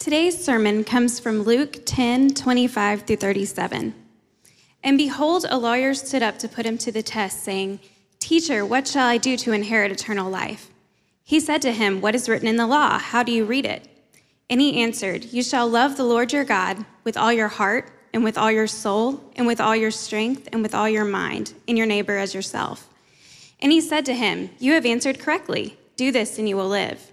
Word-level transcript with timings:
Today's 0.00 0.42
sermon 0.42 0.82
comes 0.82 1.20
from 1.20 1.42
Luke 1.42 1.82
10 1.84 2.30
25 2.30 3.02
through 3.02 3.16
37. 3.16 3.94
And 4.82 4.96
behold, 4.96 5.44
a 5.50 5.58
lawyer 5.58 5.92
stood 5.92 6.22
up 6.22 6.38
to 6.38 6.48
put 6.48 6.64
him 6.64 6.78
to 6.78 6.90
the 6.90 7.02
test, 7.02 7.44
saying, 7.44 7.80
Teacher, 8.18 8.64
what 8.64 8.88
shall 8.88 9.06
I 9.06 9.18
do 9.18 9.36
to 9.36 9.52
inherit 9.52 9.92
eternal 9.92 10.30
life? 10.30 10.70
He 11.22 11.38
said 11.38 11.60
to 11.60 11.72
him, 11.72 12.00
What 12.00 12.14
is 12.14 12.30
written 12.30 12.48
in 12.48 12.56
the 12.56 12.66
law? 12.66 12.98
How 12.98 13.22
do 13.22 13.30
you 13.30 13.44
read 13.44 13.66
it? 13.66 13.88
And 14.48 14.58
he 14.58 14.82
answered, 14.82 15.34
You 15.34 15.42
shall 15.42 15.68
love 15.68 15.98
the 15.98 16.04
Lord 16.04 16.32
your 16.32 16.44
God 16.44 16.82
with 17.04 17.18
all 17.18 17.30
your 17.30 17.48
heart, 17.48 17.92
and 18.14 18.24
with 18.24 18.38
all 18.38 18.50
your 18.50 18.66
soul, 18.66 19.22
and 19.36 19.46
with 19.46 19.60
all 19.60 19.76
your 19.76 19.90
strength, 19.90 20.48
and 20.50 20.62
with 20.62 20.74
all 20.74 20.88
your 20.88 21.04
mind, 21.04 21.52
and 21.68 21.76
your 21.76 21.86
neighbor 21.86 22.16
as 22.16 22.34
yourself. 22.34 22.88
And 23.60 23.70
he 23.70 23.82
said 23.82 24.06
to 24.06 24.14
him, 24.14 24.48
You 24.58 24.72
have 24.72 24.86
answered 24.86 25.18
correctly. 25.18 25.76
Do 25.96 26.10
this, 26.10 26.38
and 26.38 26.48
you 26.48 26.56
will 26.56 26.70
live. 26.70 27.12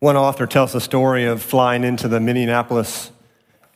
One 0.00 0.14
author 0.14 0.46
tells 0.46 0.74
the 0.74 0.80
story 0.80 1.24
of 1.24 1.42
flying 1.42 1.82
into 1.82 2.06
the 2.06 2.20
Minneapolis 2.20 3.10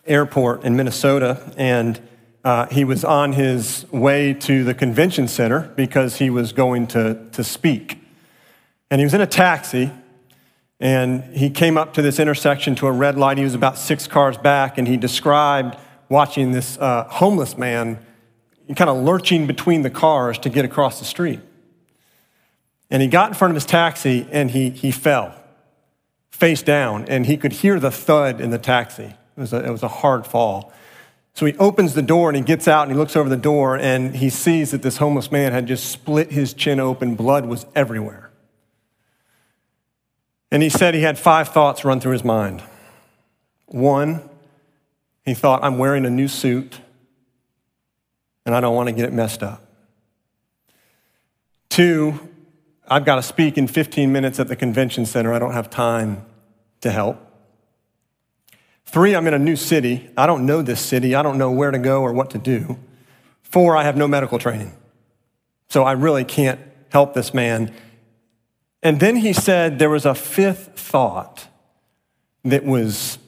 airport 0.04 0.64
in 0.64 0.76
Minnesota, 0.76 1.50
and 1.56 1.98
uh, 2.44 2.66
he 2.66 2.84
was 2.84 3.06
on 3.06 3.32
his 3.32 3.86
way 3.90 4.34
to 4.34 4.62
the 4.62 4.74
convention 4.74 5.28
center 5.28 5.72
because 5.76 6.18
he 6.18 6.28
was 6.28 6.52
going 6.52 6.86
to, 6.88 7.26
to 7.32 7.42
speak. 7.42 7.98
And 8.90 9.00
he 9.00 9.06
was 9.06 9.14
in 9.14 9.22
a 9.22 9.26
taxi, 9.26 9.92
and 10.78 11.24
he 11.34 11.48
came 11.48 11.78
up 11.78 11.94
to 11.94 12.02
this 12.02 12.20
intersection 12.20 12.74
to 12.76 12.86
a 12.86 12.92
red 12.92 13.16
light. 13.16 13.38
He 13.38 13.44
was 13.44 13.54
about 13.54 13.78
six 13.78 14.06
cars 14.06 14.36
back, 14.36 14.76
and 14.76 14.86
he 14.86 14.98
described 14.98 15.78
watching 16.10 16.52
this 16.52 16.76
uh, 16.76 17.04
homeless 17.04 17.56
man 17.56 17.98
kind 18.76 18.90
of 18.90 18.98
lurching 18.98 19.46
between 19.46 19.80
the 19.80 19.90
cars 19.90 20.38
to 20.40 20.50
get 20.50 20.66
across 20.66 20.98
the 20.98 21.06
street. 21.06 21.40
And 22.90 23.00
he 23.00 23.08
got 23.08 23.28
in 23.28 23.34
front 23.34 23.52
of 23.52 23.54
his 23.54 23.64
taxi, 23.64 24.28
and 24.30 24.50
he, 24.50 24.68
he 24.68 24.90
fell 24.90 25.34
face 26.40 26.62
down, 26.62 27.04
and 27.04 27.26
he 27.26 27.36
could 27.36 27.52
hear 27.52 27.78
the 27.78 27.90
thud 27.90 28.40
in 28.40 28.50
the 28.50 28.58
taxi. 28.58 29.04
It 29.04 29.40
was 29.40 29.52
a, 29.52 29.64
it 29.64 29.70
was 29.70 29.82
a 29.82 29.88
hard 29.88 30.26
fall. 30.26 30.72
So 31.34 31.46
he 31.46 31.56
opens 31.58 31.94
the 31.94 32.02
door 32.02 32.28
and 32.28 32.36
he 32.36 32.42
gets 32.42 32.66
out 32.66 32.82
and 32.82 32.90
he 32.90 32.98
looks 32.98 33.14
over 33.14 33.28
the 33.28 33.36
door 33.36 33.78
and 33.78 34.16
he 34.16 34.30
sees 34.30 34.72
that 34.72 34.82
this 34.82 34.96
homeless 34.96 35.30
man 35.30 35.52
had 35.52 35.66
just 35.66 35.88
split 35.90 36.32
his 36.32 36.52
chin 36.54 36.80
open. 36.80 37.14
Blood 37.14 37.46
was 37.46 37.66
everywhere. 37.74 38.30
And 40.50 40.62
he 40.62 40.68
said 40.68 40.94
he 40.94 41.02
had 41.02 41.18
five 41.18 41.50
thoughts 41.50 41.84
run 41.84 42.00
through 42.00 42.12
his 42.12 42.24
mind. 42.24 42.62
One, 43.66 44.28
he 45.24 45.34
thought, 45.34 45.62
I'm 45.62 45.78
wearing 45.78 46.04
a 46.04 46.10
new 46.10 46.26
suit 46.26 46.80
and 48.44 48.54
I 48.54 48.60
don't 48.60 48.74
want 48.74 48.88
to 48.88 48.92
get 48.92 49.04
it 49.04 49.12
messed 49.12 49.42
up. 49.42 49.62
Two, 51.68 52.28
I've 52.88 53.04
got 53.04 53.16
to 53.16 53.22
speak 53.22 53.56
in 53.56 53.68
15 53.68 54.10
minutes 54.10 54.40
at 54.40 54.48
the 54.48 54.56
convention 54.56 55.06
center. 55.06 55.32
I 55.32 55.38
don't 55.38 55.52
have 55.52 55.70
time 55.70 56.26
to 56.80 56.90
help. 56.90 57.18
Three, 58.86 59.14
I'm 59.14 59.26
in 59.26 59.34
a 59.34 59.38
new 59.38 59.56
city. 59.56 60.10
I 60.16 60.26
don't 60.26 60.46
know 60.46 60.62
this 60.62 60.80
city. 60.80 61.14
I 61.14 61.22
don't 61.22 61.38
know 61.38 61.50
where 61.50 61.70
to 61.70 61.78
go 61.78 62.02
or 62.02 62.12
what 62.12 62.30
to 62.30 62.38
do. 62.38 62.78
Four, 63.42 63.76
I 63.76 63.84
have 63.84 63.96
no 63.96 64.08
medical 64.08 64.38
training. 64.38 64.72
So 65.68 65.84
I 65.84 65.92
really 65.92 66.24
can't 66.24 66.60
help 66.88 67.14
this 67.14 67.32
man. 67.32 67.72
And 68.82 68.98
then 68.98 69.16
he 69.16 69.32
said 69.32 69.78
there 69.78 69.90
was 69.90 70.06
a 70.06 70.14
fifth 70.14 70.78
thought 70.78 71.46
that 72.44 72.64
was 72.64 73.18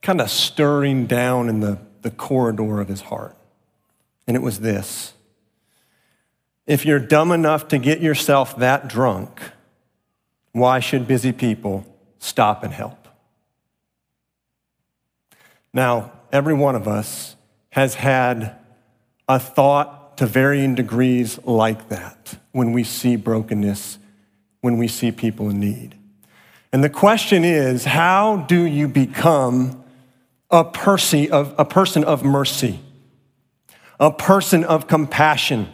kind 0.00 0.20
of 0.20 0.30
stirring 0.30 1.06
down 1.06 1.48
in 1.48 1.60
the, 1.60 1.78
the 2.02 2.10
corridor 2.10 2.80
of 2.80 2.88
his 2.88 3.02
heart. 3.02 3.36
And 4.26 4.36
it 4.36 4.40
was 4.40 4.60
this 4.60 5.12
If 6.66 6.86
you're 6.86 7.00
dumb 7.00 7.30
enough 7.30 7.68
to 7.68 7.78
get 7.78 8.00
yourself 8.00 8.56
that 8.56 8.88
drunk, 8.88 9.40
why 10.52 10.80
should 10.80 11.06
busy 11.06 11.32
people 11.32 11.84
stop 12.24 12.64
and 12.64 12.72
help. 12.72 13.06
Now, 15.74 16.12
every 16.32 16.54
one 16.54 16.74
of 16.74 16.88
us 16.88 17.36
has 17.70 17.94
had 17.94 18.56
a 19.28 19.38
thought 19.38 20.16
to 20.16 20.26
varying 20.26 20.74
degrees 20.74 21.38
like 21.44 21.90
that 21.90 22.38
when 22.52 22.72
we 22.72 22.82
see 22.82 23.16
brokenness, 23.16 23.98
when 24.62 24.78
we 24.78 24.88
see 24.88 25.12
people 25.12 25.50
in 25.50 25.60
need. 25.60 25.96
And 26.72 26.82
the 26.82 26.88
question 26.88 27.44
is 27.44 27.84
how 27.84 28.38
do 28.48 28.62
you 28.62 28.88
become 28.88 29.84
a, 30.50 30.64
person 30.64 31.30
of, 31.30 31.54
a 31.58 31.64
person 31.64 32.04
of 32.04 32.24
mercy, 32.24 32.80
a 34.00 34.10
person 34.10 34.64
of 34.64 34.88
compassion? 34.88 35.68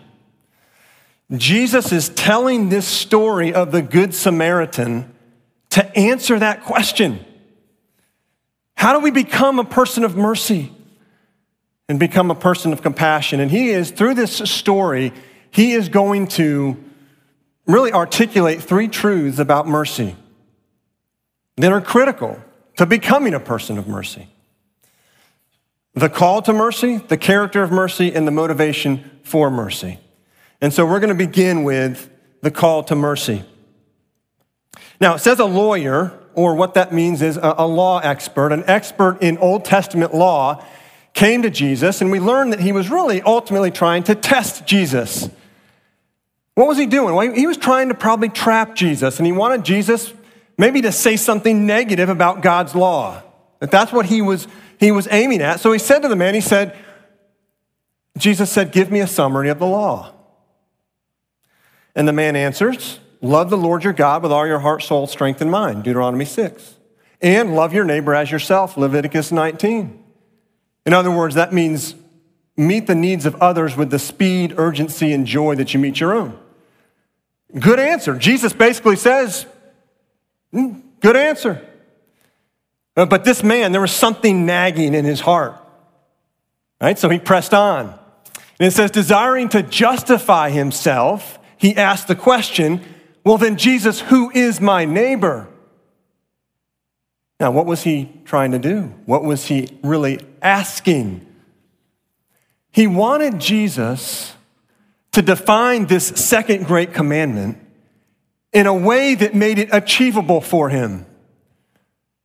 Jesus 1.36 1.92
is 1.92 2.08
telling 2.08 2.70
this 2.70 2.88
story 2.88 3.54
of 3.54 3.70
the 3.70 3.82
Good 3.82 4.14
Samaritan 4.14 5.14
to 5.70 5.98
answer 5.98 6.38
that 6.38 6.64
question. 6.64 7.24
How 8.76 8.92
do 8.92 9.00
we 9.00 9.10
become 9.10 9.58
a 9.58 9.64
person 9.64 10.04
of 10.04 10.16
mercy 10.16 10.72
and 11.88 11.98
become 11.98 12.30
a 12.30 12.34
person 12.34 12.72
of 12.72 12.82
compassion? 12.82 13.40
And 13.40 13.50
he 13.50 13.70
is, 13.70 13.90
through 13.90 14.14
this 14.14 14.36
story, 14.50 15.12
he 15.50 15.72
is 15.72 15.88
going 15.88 16.28
to 16.28 16.82
really 17.66 17.92
articulate 17.92 18.62
three 18.62 18.88
truths 18.88 19.38
about 19.38 19.66
mercy 19.66 20.16
that 21.56 21.72
are 21.72 21.80
critical 21.80 22.40
to 22.76 22.86
becoming 22.86 23.34
a 23.34 23.40
person 23.40 23.78
of 23.78 23.86
mercy 23.86 24.28
the 25.94 26.08
call 26.08 26.40
to 26.42 26.52
mercy, 26.52 26.98
the 26.98 27.16
character 27.16 27.62
of 27.62 27.72
mercy, 27.72 28.14
and 28.14 28.26
the 28.26 28.30
motivation 28.30 29.10
for 29.22 29.50
mercy. 29.50 29.98
And 30.60 30.72
so 30.72 30.86
we're 30.86 31.00
going 31.00 31.08
to 31.08 31.14
begin 31.14 31.64
with 31.64 32.10
the 32.42 32.50
call 32.50 32.84
to 32.84 32.94
mercy. 32.94 33.44
Now, 35.00 35.14
it 35.14 35.20
says 35.20 35.38
a 35.38 35.46
lawyer, 35.46 36.12
or 36.34 36.54
what 36.54 36.74
that 36.74 36.92
means 36.92 37.22
is 37.22 37.38
a, 37.42 37.66
law 37.66 38.00
expert, 38.00 38.52
an 38.52 38.64
expert 38.66 39.18
in 39.22 39.38
Old 39.38 39.64
Testament 39.64 40.14
law, 40.14 40.62
came 41.14 41.42
to 41.42 41.50
Jesus, 41.50 42.00
and 42.02 42.10
we 42.10 42.20
learned 42.20 42.52
that 42.52 42.60
he 42.60 42.72
was 42.72 42.90
really 42.90 43.22
ultimately 43.22 43.70
trying 43.70 44.02
to 44.04 44.14
test 44.14 44.66
Jesus. 44.66 45.28
What 46.54 46.68
was 46.68 46.76
he 46.76 46.86
doing? 46.86 47.14
Well, 47.14 47.32
he 47.32 47.46
was 47.46 47.56
trying 47.56 47.88
to 47.88 47.94
probably 47.94 48.28
trap 48.28 48.74
Jesus, 48.74 49.18
and 49.18 49.26
he 49.26 49.32
wanted 49.32 49.64
Jesus 49.64 50.12
maybe 50.58 50.82
to 50.82 50.92
say 50.92 51.16
something 51.16 51.66
negative 51.66 52.10
about 52.10 52.42
God's 52.42 52.74
law. 52.74 53.22
That 53.60 53.70
that's 53.70 53.92
what 53.92 54.06
he 54.06 54.20
was, 54.20 54.46
he 54.78 54.92
was 54.92 55.08
aiming 55.10 55.40
at. 55.40 55.60
So 55.60 55.72
he 55.72 55.78
said 55.78 56.00
to 56.00 56.08
the 56.08 56.16
man, 56.16 56.34
he 56.34 56.42
said, 56.42 56.76
Jesus 58.18 58.50
said, 58.50 58.70
Give 58.70 58.90
me 58.90 59.00
a 59.00 59.06
summary 59.06 59.48
of 59.48 59.58
the 59.58 59.66
law. 59.66 60.12
And 61.94 62.06
the 62.06 62.12
man 62.12 62.36
answers, 62.36 63.00
Love 63.22 63.50
the 63.50 63.56
Lord 63.56 63.84
your 63.84 63.92
God 63.92 64.22
with 64.22 64.32
all 64.32 64.46
your 64.46 64.60
heart, 64.60 64.82
soul, 64.82 65.06
strength, 65.06 65.40
and 65.40 65.50
mind, 65.50 65.84
Deuteronomy 65.84 66.24
6. 66.24 66.76
And 67.20 67.54
love 67.54 67.74
your 67.74 67.84
neighbor 67.84 68.14
as 68.14 68.30
yourself, 68.30 68.76
Leviticus 68.76 69.30
19. 69.30 70.02
In 70.86 70.92
other 70.94 71.10
words, 71.10 71.34
that 71.34 71.52
means 71.52 71.94
meet 72.56 72.86
the 72.86 72.94
needs 72.94 73.26
of 73.26 73.34
others 73.36 73.76
with 73.76 73.90
the 73.90 73.98
speed, 73.98 74.54
urgency, 74.56 75.12
and 75.12 75.26
joy 75.26 75.54
that 75.56 75.74
you 75.74 75.80
meet 75.80 76.00
your 76.00 76.14
own. 76.14 76.38
Good 77.58 77.78
answer. 77.78 78.16
Jesus 78.16 78.52
basically 78.52 78.96
says, 78.96 79.44
mm, 80.54 80.82
good 81.00 81.16
answer. 81.16 81.66
Uh, 82.96 83.06
but 83.06 83.24
this 83.24 83.42
man, 83.42 83.72
there 83.72 83.80
was 83.80 83.92
something 83.92 84.46
nagging 84.46 84.94
in 84.94 85.04
his 85.04 85.20
heart. 85.20 85.56
Right? 86.80 86.98
So 86.98 87.08
he 87.08 87.18
pressed 87.18 87.52
on. 87.52 87.98
And 88.58 88.66
it 88.66 88.72
says, 88.72 88.90
desiring 88.90 89.48
to 89.50 89.62
justify 89.62 90.50
himself, 90.50 91.38
he 91.56 91.76
asked 91.76 92.08
the 92.08 92.16
question, 92.16 92.84
well, 93.24 93.38
then, 93.38 93.56
Jesus, 93.56 94.00
who 94.00 94.30
is 94.30 94.60
my 94.60 94.84
neighbor? 94.84 95.48
Now, 97.38 97.50
what 97.50 97.66
was 97.66 97.82
he 97.82 98.12
trying 98.24 98.52
to 98.52 98.58
do? 98.58 98.94
What 99.06 99.24
was 99.24 99.46
he 99.46 99.68
really 99.82 100.20
asking? 100.42 101.26
He 102.70 102.86
wanted 102.86 103.38
Jesus 103.38 104.34
to 105.12 105.22
define 105.22 105.86
this 105.86 106.06
second 106.06 106.66
great 106.66 106.94
commandment 106.94 107.58
in 108.52 108.66
a 108.66 108.74
way 108.74 109.14
that 109.14 109.34
made 109.34 109.58
it 109.58 109.68
achievable 109.72 110.40
for 110.40 110.68
him. 110.68 111.06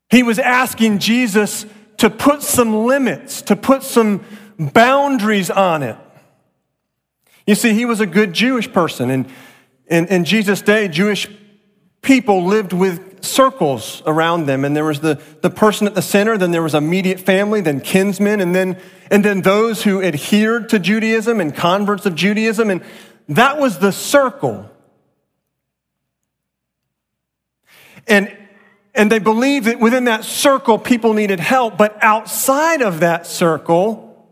He 0.09 0.23
was 0.23 0.37
asking 0.37 0.99
Jesus 0.99 1.65
to 1.97 2.09
put 2.09 2.41
some 2.41 2.85
limits, 2.85 3.41
to 3.43 3.55
put 3.55 3.83
some 3.83 4.23
boundaries 4.57 5.49
on 5.49 5.83
it. 5.83 5.97
You 7.47 7.55
see, 7.55 7.73
he 7.73 7.85
was 7.85 7.99
a 7.99 8.05
good 8.05 8.33
Jewish 8.33 8.71
person, 8.71 9.09
and 9.09 9.27
in, 9.87 10.07
in 10.07 10.25
Jesus' 10.25 10.61
day, 10.61 10.87
Jewish 10.87 11.27
people 12.01 12.45
lived 12.45 12.73
with 12.73 13.23
circles 13.23 14.03
around 14.05 14.45
them, 14.45 14.63
and 14.63 14.75
there 14.75 14.85
was 14.85 14.99
the, 14.99 15.19
the 15.41 15.49
person 15.49 15.87
at 15.87 15.95
the 15.95 16.01
center, 16.01 16.37
then 16.37 16.51
there 16.51 16.61
was 16.63 16.75
immediate 16.75 17.19
family, 17.19 17.61
then 17.61 17.81
kinsmen, 17.81 18.39
and 18.39 18.53
then, 18.53 18.79
and 19.09 19.25
then 19.25 19.41
those 19.41 19.83
who 19.83 20.01
adhered 20.01 20.69
to 20.69 20.79
Judaism 20.79 21.39
and 21.39 21.55
converts 21.55 22.05
of 22.05 22.15
Judaism, 22.15 22.69
and 22.69 22.83
that 23.29 23.59
was 23.59 23.79
the 23.79 23.91
circle. 23.91 24.69
And 28.07 28.35
and 28.95 29.11
they 29.11 29.19
believed 29.19 29.65
that 29.65 29.79
within 29.79 30.05
that 30.05 30.23
circle, 30.23 30.79
people 30.79 31.13
needed 31.13 31.41
help, 31.41 31.77
but 31.77 32.01
outside 32.01 32.81
of 32.81 33.01
that 33.01 33.27
circle, 33.27 34.25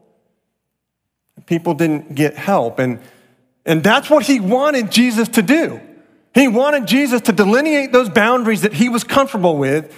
people 1.45 1.73
didn't 1.73 2.15
get 2.15 2.35
help. 2.35 2.79
And, 2.79 2.99
and 3.65 3.83
that's 3.83 4.09
what 4.09 4.25
he 4.25 4.39
wanted 4.39 4.91
Jesus 4.91 5.27
to 5.29 5.41
do. 5.41 5.79
He 6.33 6.47
wanted 6.47 6.87
Jesus 6.87 7.21
to 7.21 7.31
delineate 7.31 7.91
those 7.91 8.09
boundaries 8.09 8.61
that 8.61 8.73
he 8.73 8.89
was 8.89 9.03
comfortable 9.03 9.57
with. 9.57 9.95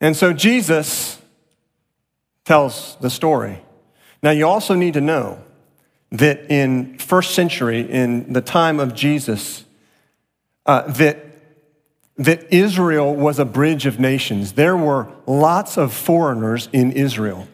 And 0.00 0.16
so 0.16 0.32
Jesus 0.32 1.20
tells 2.44 2.96
the 3.00 3.08
story. 3.08 3.62
Now, 4.22 4.30
you 4.30 4.46
also 4.46 4.74
need 4.74 4.94
to 4.94 5.00
know 5.00 5.42
that 6.10 6.50
in 6.50 6.98
first 6.98 7.34
century, 7.34 7.80
in 7.80 8.32
the 8.32 8.42
time 8.42 8.78
of 8.78 8.94
Jesus, 8.94 9.64
uh, 10.66 10.82
that 10.92 11.32
that 12.18 12.52
Israel 12.52 13.14
was 13.14 13.38
a 13.38 13.44
bridge 13.44 13.86
of 13.86 13.98
nations. 13.98 14.52
There 14.52 14.76
were 14.76 15.08
lots 15.26 15.78
of 15.78 15.92
foreigners 15.92 16.68
in 16.72 16.92
Israel. 16.92 17.48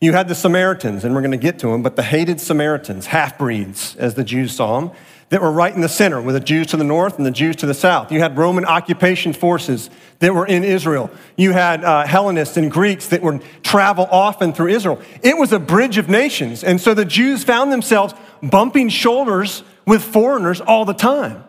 You 0.00 0.12
had 0.12 0.28
the 0.28 0.34
Samaritans, 0.34 1.04
and 1.04 1.14
we're 1.14 1.22
going 1.22 1.32
to 1.32 1.36
get 1.36 1.58
to 1.60 1.68
them, 1.68 1.82
but 1.82 1.96
the 1.96 2.02
hated 2.02 2.40
Samaritans, 2.40 3.06
half 3.06 3.36
breeds, 3.36 3.96
as 3.96 4.14
the 4.14 4.22
Jews 4.22 4.54
saw 4.54 4.80
them, 4.80 4.92
that 5.30 5.42
were 5.42 5.50
right 5.50 5.74
in 5.74 5.80
the 5.80 5.88
center 5.88 6.22
with 6.22 6.34
the 6.34 6.40
Jews 6.40 6.68
to 6.68 6.76
the 6.76 6.84
north 6.84 7.18
and 7.18 7.26
the 7.26 7.30
Jews 7.30 7.56
to 7.56 7.66
the 7.66 7.74
south. 7.74 8.10
You 8.10 8.20
had 8.20 8.38
Roman 8.38 8.64
occupation 8.64 9.32
forces 9.32 9.90
that 10.20 10.34
were 10.34 10.46
in 10.46 10.64
Israel. 10.64 11.10
You 11.36 11.52
had 11.52 11.84
uh, 11.84 12.06
Hellenists 12.06 12.56
and 12.56 12.70
Greeks 12.70 13.08
that 13.08 13.22
would 13.22 13.42
travel 13.62 14.08
often 14.10 14.52
through 14.52 14.68
Israel. 14.68 15.02
It 15.22 15.36
was 15.36 15.52
a 15.52 15.58
bridge 15.58 15.98
of 15.98 16.08
nations. 16.08 16.64
And 16.64 16.80
so 16.80 16.94
the 16.94 17.04
Jews 17.04 17.44
found 17.44 17.72
themselves 17.72 18.14
bumping 18.42 18.88
shoulders 18.88 19.62
with 19.84 20.02
foreigners 20.02 20.60
all 20.60 20.84
the 20.84 20.94
time. 20.94 21.44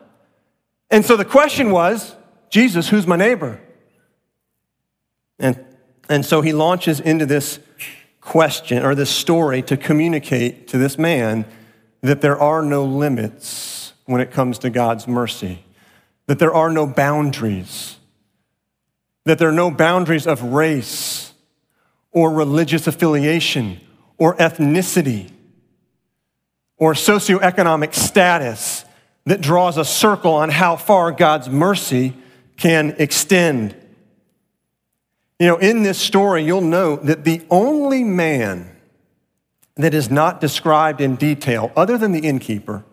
And 0.89 1.05
so 1.05 1.15
the 1.15 1.25
question 1.25 1.71
was 1.71 2.15
Jesus, 2.49 2.89
who's 2.89 3.07
my 3.07 3.15
neighbor? 3.15 3.61
And, 5.37 5.63
and 6.09 6.25
so 6.25 6.41
he 6.41 6.51
launches 6.51 6.99
into 6.99 7.25
this 7.25 7.59
question 8.29 8.85
or 8.85 8.93
this 8.93 9.09
story 9.09 9.61
to 9.63 9.75
communicate 9.75 10.67
to 10.67 10.77
this 10.77 10.99
man 10.99 11.43
that 12.01 12.21
there 12.21 12.39
are 12.39 12.61
no 12.61 12.85
limits 12.85 13.93
when 14.05 14.21
it 14.21 14.31
comes 14.31 14.59
to 14.59 14.69
God's 14.69 15.07
mercy, 15.07 15.65
that 16.27 16.37
there 16.37 16.53
are 16.53 16.69
no 16.69 16.85
boundaries, 16.85 17.97
that 19.25 19.39
there 19.39 19.49
are 19.49 19.51
no 19.51 19.71
boundaries 19.71 20.27
of 20.27 20.43
race 20.43 21.33
or 22.11 22.31
religious 22.31 22.85
affiliation 22.85 23.79
or 24.19 24.35
ethnicity 24.35 25.31
or 26.77 26.93
socioeconomic 26.93 27.95
status 27.95 28.85
that 29.25 29.41
draws 29.41 29.75
a 29.77 29.85
circle 29.85 30.33
on 30.33 30.49
how 30.49 30.75
far 30.75 31.11
God's 31.11 31.49
mercy 31.49 32.13
can 32.57 32.95
extend. 32.99 33.75
You 35.39 35.47
know, 35.47 35.57
in 35.57 35.83
this 35.83 35.97
story, 35.97 36.43
you'll 36.43 36.61
note 36.61 37.05
that 37.05 37.23
the 37.23 37.41
only 37.49 38.03
man 38.03 38.75
that 39.75 39.93
is 39.93 40.11
not 40.11 40.41
described 40.41 40.99
in 40.99 41.15
detail, 41.15 41.71
other 41.77 41.97
than 41.97 42.11
the 42.11 42.19
innkeeper, 42.19 42.83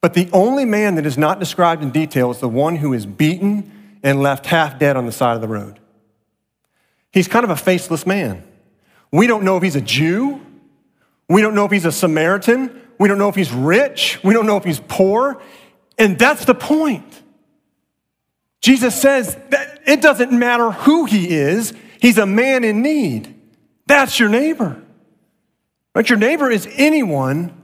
but 0.00 0.14
the 0.14 0.28
only 0.32 0.64
man 0.64 0.96
that 0.96 1.06
is 1.06 1.16
not 1.16 1.38
described 1.38 1.82
in 1.82 1.90
detail 1.90 2.32
is 2.32 2.38
the 2.38 2.48
one 2.48 2.76
who 2.76 2.92
is 2.92 3.06
beaten 3.06 3.98
and 4.02 4.20
left 4.20 4.46
half 4.46 4.78
dead 4.78 4.96
on 4.96 5.06
the 5.06 5.12
side 5.12 5.36
of 5.36 5.40
the 5.40 5.48
road. 5.48 5.78
He's 7.12 7.28
kind 7.28 7.44
of 7.44 7.50
a 7.50 7.56
faceless 7.56 8.06
man. 8.06 8.42
We 9.12 9.26
don't 9.26 9.44
know 9.44 9.56
if 9.56 9.62
he's 9.62 9.76
a 9.76 9.80
Jew. 9.80 10.40
We 11.28 11.40
don't 11.40 11.54
know 11.54 11.64
if 11.64 11.70
he's 11.70 11.84
a 11.84 11.92
Samaritan. 11.92 12.80
We 12.98 13.08
don't 13.08 13.18
know 13.18 13.28
if 13.28 13.34
he's 13.34 13.52
rich. 13.52 14.18
We 14.24 14.34
don't 14.34 14.46
know 14.46 14.56
if 14.56 14.64
he's 14.64 14.80
poor. 14.80 15.40
And 15.96 16.18
that's 16.18 16.44
the 16.44 16.54
point. 16.54 17.22
Jesus 18.60 19.00
says 19.00 19.36
that 19.50 19.80
it 19.86 20.02
doesn't 20.02 20.32
matter 20.32 20.70
who 20.70 21.04
he 21.04 21.30
is, 21.30 21.72
he's 22.00 22.18
a 22.18 22.26
man 22.26 22.64
in 22.64 22.82
need. 22.82 23.34
That's 23.86 24.18
your 24.18 24.28
neighbor. 24.28 24.82
But 25.92 26.10
your 26.10 26.18
neighbor 26.18 26.50
is 26.50 26.68
anyone 26.72 27.54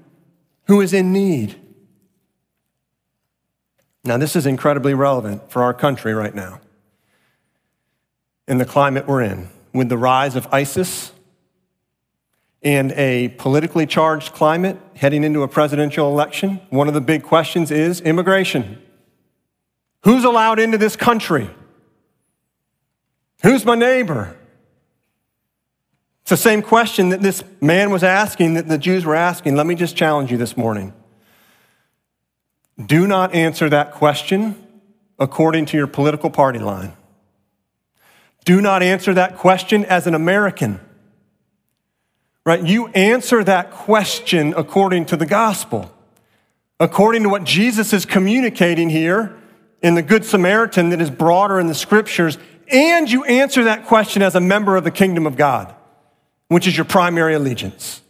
who 0.67 0.81
is 0.81 0.93
in 0.93 1.13
need. 1.13 1.61
Now, 4.05 4.19
this 4.19 4.37
is 4.37 4.47
incredibly 4.47 4.95
relevant 4.95 5.51
for 5.51 5.63
our 5.63 5.75
country 5.75 6.15
right 6.15 6.35
now. 6.35 6.61
In 8.47 8.59
the 8.59 8.67
climate 8.67 9.07
we're 9.07 9.23
in, 9.23 9.49
with 9.73 9.89
the 9.89 9.97
rise 9.97 10.37
of 10.37 10.47
ISIS 10.53 11.13
and 12.63 12.93
a 12.93 13.29
politically 13.39 13.87
charged 13.87 14.33
climate 14.33 14.79
heading 14.97 15.25
into 15.25 15.43
a 15.43 15.49
presidential 15.49 16.11
election, 16.11 16.61
one 16.71 16.89
of 16.89 16.95
the 16.95 17.01
big 17.01 17.23
questions 17.23 17.71
is 17.71 18.01
immigration. 18.03 18.83
Who's 20.05 20.25
allowed 20.25 20.59
into 20.59 20.77
this 20.77 20.97
country? 20.97 21.51
Who's 23.43 23.65
my 23.65 23.75
neighbor? 23.75 24.37
It's 26.23 26.31
the 26.31 26.37
same 26.37 26.63
question 26.63 27.11
that 27.11 27.21
this 27.21 27.43
man 27.61 27.91
was 27.91 28.03
asking, 28.03 28.55
that 28.55 28.69
the 28.69 28.79
Jews 28.79 29.05
were 29.05 29.15
asking. 29.15 29.57
Let 29.57 29.67
me 29.67 29.75
just 29.75 29.97
challenge 29.97 30.31
you 30.31 30.39
this 30.39 30.57
morning. 30.57 30.93
Do 32.85 33.07
not 33.07 33.35
answer 33.35 33.69
that 33.71 33.93
question 33.93 34.57
according 35.19 35.67
to 35.67 35.77
your 35.77 35.87
political 35.87 36.31
party 36.31 36.59
line. 36.59 36.95
Do 38.45 38.61
not 38.61 38.83
answer 38.83 39.15
that 39.15 39.37
question 39.39 39.85
as 39.87 40.07
an 40.07 40.15
American. 40.15 40.81
Right? 42.45 42.63
You 42.63 42.89
answer 42.89 43.43
that 43.45 43.71
question 43.71 44.53
according 44.55 45.07
to 45.07 45.17
the 45.17 45.25
gospel, 45.25 45.91
according 46.79 47.23
to 47.23 47.31
what 47.31 47.45
Jesus 47.45 47.95
is 47.95 48.05
communicating 48.05 48.91
here 48.91 49.39
in 49.85 49.95
the 49.95 50.03
Good 50.03 50.25
Samaritan 50.25 50.89
that 50.89 51.03
is 51.03 51.11
broader 51.11 51.61
in 51.61 51.67
the 51.67 51.75
scriptures, 51.75 52.39
and 52.69 53.09
you 53.09 53.23
answer 53.25 53.65
that 53.65 53.85
question 53.85 54.23
as 54.23 54.35
a 54.35 54.41
member 54.41 54.77
of 54.77 54.85
the 54.85 54.91
kingdom 54.91 55.27
of 55.27 55.37
God, 55.37 55.75
which 56.49 56.67
is 56.67 56.75
your 56.75 56.87
primary 56.87 57.35
allegiance. 57.35 58.01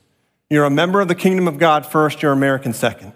You're 0.48 0.66
a 0.66 0.70
member 0.70 1.00
of 1.00 1.08
the 1.08 1.16
kingdom 1.16 1.48
of 1.48 1.58
God 1.58 1.84
first, 1.84 2.22
you're 2.22 2.30
American 2.30 2.72
second. 2.74 3.12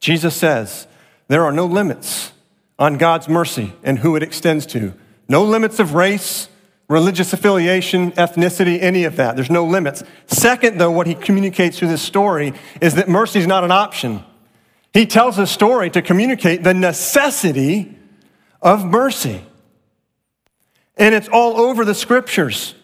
Jesus 0.00 0.34
says 0.34 0.86
there 1.28 1.44
are 1.44 1.52
no 1.52 1.66
limits 1.66 2.32
on 2.78 2.96
God's 2.96 3.28
mercy 3.28 3.74
and 3.82 3.98
who 3.98 4.16
it 4.16 4.22
extends 4.22 4.64
to. 4.68 4.94
No 5.28 5.44
limits 5.44 5.78
of 5.78 5.92
race, 5.92 6.48
religious 6.88 7.34
affiliation, 7.34 8.12
ethnicity, 8.12 8.80
any 8.80 9.04
of 9.04 9.16
that. 9.16 9.36
There's 9.36 9.50
no 9.50 9.66
limits. 9.66 10.02
Second, 10.26 10.78
though, 10.78 10.90
what 10.90 11.06
he 11.06 11.14
communicates 11.14 11.78
through 11.78 11.88
this 11.88 12.00
story 12.00 12.54
is 12.80 12.94
that 12.94 13.10
mercy 13.10 13.40
is 13.40 13.46
not 13.46 13.62
an 13.62 13.72
option. 13.72 14.24
He 14.92 15.06
tells 15.06 15.38
a 15.38 15.46
story 15.46 15.90
to 15.90 16.02
communicate 16.02 16.64
the 16.64 16.74
necessity 16.74 17.96
of 18.60 18.84
mercy. 18.84 19.44
And 20.96 21.14
it's 21.14 21.28
all 21.28 21.58
over 21.58 21.84
the 21.84 21.94
scriptures. 21.94 22.74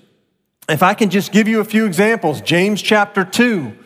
If 0.69 0.83
I 0.83 0.95
can 0.95 1.11
just 1.11 1.33
give 1.33 1.49
you 1.49 1.61
a 1.61 1.65
few 1.65 1.85
examples, 1.85 2.41
James 2.41 2.81
chapter 2.81 3.25
2, 3.25 3.77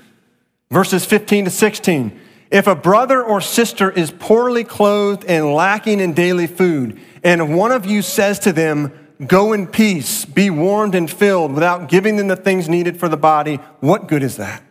verses 0.71 1.05
15 1.05 1.47
to 1.47 1.51
16. 1.51 2.21
If 2.51 2.67
a 2.67 2.75
brother 2.75 3.23
or 3.23 3.41
sister 3.41 3.91
is 3.91 4.11
poorly 4.11 4.65
clothed 4.65 5.25
and 5.25 5.55
lacking 5.55 6.01
in 6.01 6.15
daily 6.15 6.47
food, 6.47 7.01
and 7.23 7.57
one 7.57 7.73
of 7.73 7.87
you 7.87 8.03
says 8.03 8.39
to 8.41 8.53
them, 8.53 8.93
Go 9.27 9.53
in 9.53 9.67
peace, 9.67 10.25
be 10.25 10.49
warmed 10.49 10.95
and 10.95 11.11
filled, 11.11 11.53
without 11.53 11.91
giving 11.91 12.17
them 12.17 12.29
the 12.29 12.37
things 12.37 12.69
needed 12.69 12.99
for 12.99 13.09
the 13.09 13.19
body, 13.19 13.57
what 13.81 14.09
good 14.09 14.23
is 14.23 14.39
that? 14.39 14.63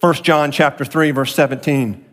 1 0.00 0.14
John 0.14 0.50
chapter 0.50 0.84
3 0.84 1.10
verse 1.10 1.34
17. 1.34 2.04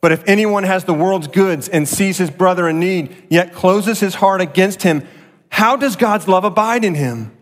But 0.00 0.12
if 0.12 0.22
anyone 0.26 0.64
has 0.64 0.84
the 0.84 0.94
world's 0.94 1.28
goods 1.28 1.68
and 1.68 1.86
sees 1.86 2.18
his 2.18 2.30
brother 2.30 2.68
in 2.68 2.80
need, 2.80 3.14
yet 3.28 3.52
closes 3.52 4.00
his 4.00 4.14
heart 4.14 4.40
against 4.40 4.82
him, 4.82 5.06
how 5.50 5.76
does 5.76 5.96
God's 5.96 6.26
love 6.26 6.44
abide 6.44 6.84
in 6.84 6.94
him? 6.94 7.36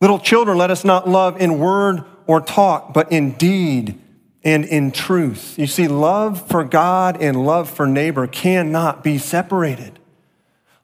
Little 0.00 0.18
children, 0.18 0.58
let 0.58 0.70
us 0.70 0.84
not 0.84 1.08
love 1.08 1.40
in 1.40 1.58
word 1.58 2.04
or 2.26 2.40
talk, 2.40 2.92
but 2.92 3.10
in 3.10 3.32
deed 3.32 3.98
and 4.44 4.64
in 4.64 4.90
truth. 4.90 5.58
You 5.58 5.66
see, 5.66 5.88
love 5.88 6.46
for 6.48 6.64
God 6.64 7.22
and 7.22 7.46
love 7.46 7.70
for 7.70 7.86
neighbor 7.86 8.26
cannot 8.26 9.02
be 9.02 9.16
separated. 9.18 9.98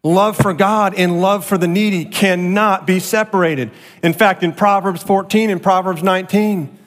Love 0.05 0.37
for 0.37 0.55
God 0.55 0.95
and 0.95 1.21
love 1.21 1.45
for 1.45 1.59
the 1.59 1.67
needy 1.67 2.05
cannot 2.05 2.87
be 2.87 3.01
separated. 3.01 3.71
In 4.03 4.13
fact, 4.13 4.43
in 4.43 4.53
Proverbs 4.53 5.03
14 5.03 5.51
and 5.51 5.63
Proverbs 5.63 6.03
19, 6.03 6.79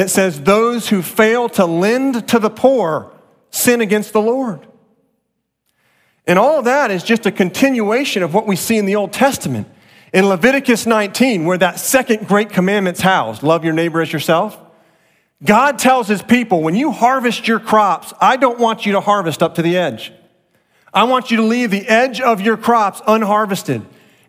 it 0.00 0.08
says, 0.08 0.42
Those 0.42 0.88
who 0.88 1.02
fail 1.02 1.48
to 1.50 1.64
lend 1.64 2.28
to 2.28 2.38
the 2.38 2.50
poor 2.50 3.12
sin 3.50 3.80
against 3.80 4.12
the 4.12 4.20
Lord. 4.20 4.66
And 6.26 6.38
all 6.38 6.62
that 6.62 6.90
is 6.90 7.02
just 7.02 7.24
a 7.24 7.32
continuation 7.32 8.22
of 8.22 8.34
what 8.34 8.46
we 8.46 8.54
see 8.54 8.76
in 8.76 8.84
the 8.84 8.96
Old 8.96 9.12
Testament. 9.12 9.66
In 10.12 10.26
Leviticus 10.26 10.86
19, 10.86 11.44
where 11.44 11.58
that 11.58 11.78
second 11.78 12.28
great 12.28 12.50
commandment's 12.50 13.00
housed, 13.00 13.42
love 13.42 13.64
your 13.64 13.72
neighbor 13.72 14.00
as 14.00 14.12
yourself, 14.12 14.58
God 15.42 15.78
tells 15.78 16.08
his 16.08 16.22
people, 16.22 16.62
when 16.62 16.74
you 16.74 16.90
harvest 16.90 17.46
your 17.46 17.60
crops, 17.60 18.12
I 18.20 18.36
don't 18.36 18.58
want 18.58 18.84
you 18.84 18.92
to 18.92 19.00
harvest 19.00 19.42
up 19.42 19.54
to 19.54 19.62
the 19.62 19.76
edge. 19.76 20.12
I 20.92 21.04
want 21.04 21.30
you 21.30 21.36
to 21.38 21.42
leave 21.42 21.70
the 21.70 21.86
edge 21.86 22.20
of 22.20 22.40
your 22.40 22.56
crops 22.56 23.00
unharvested. 23.06 23.82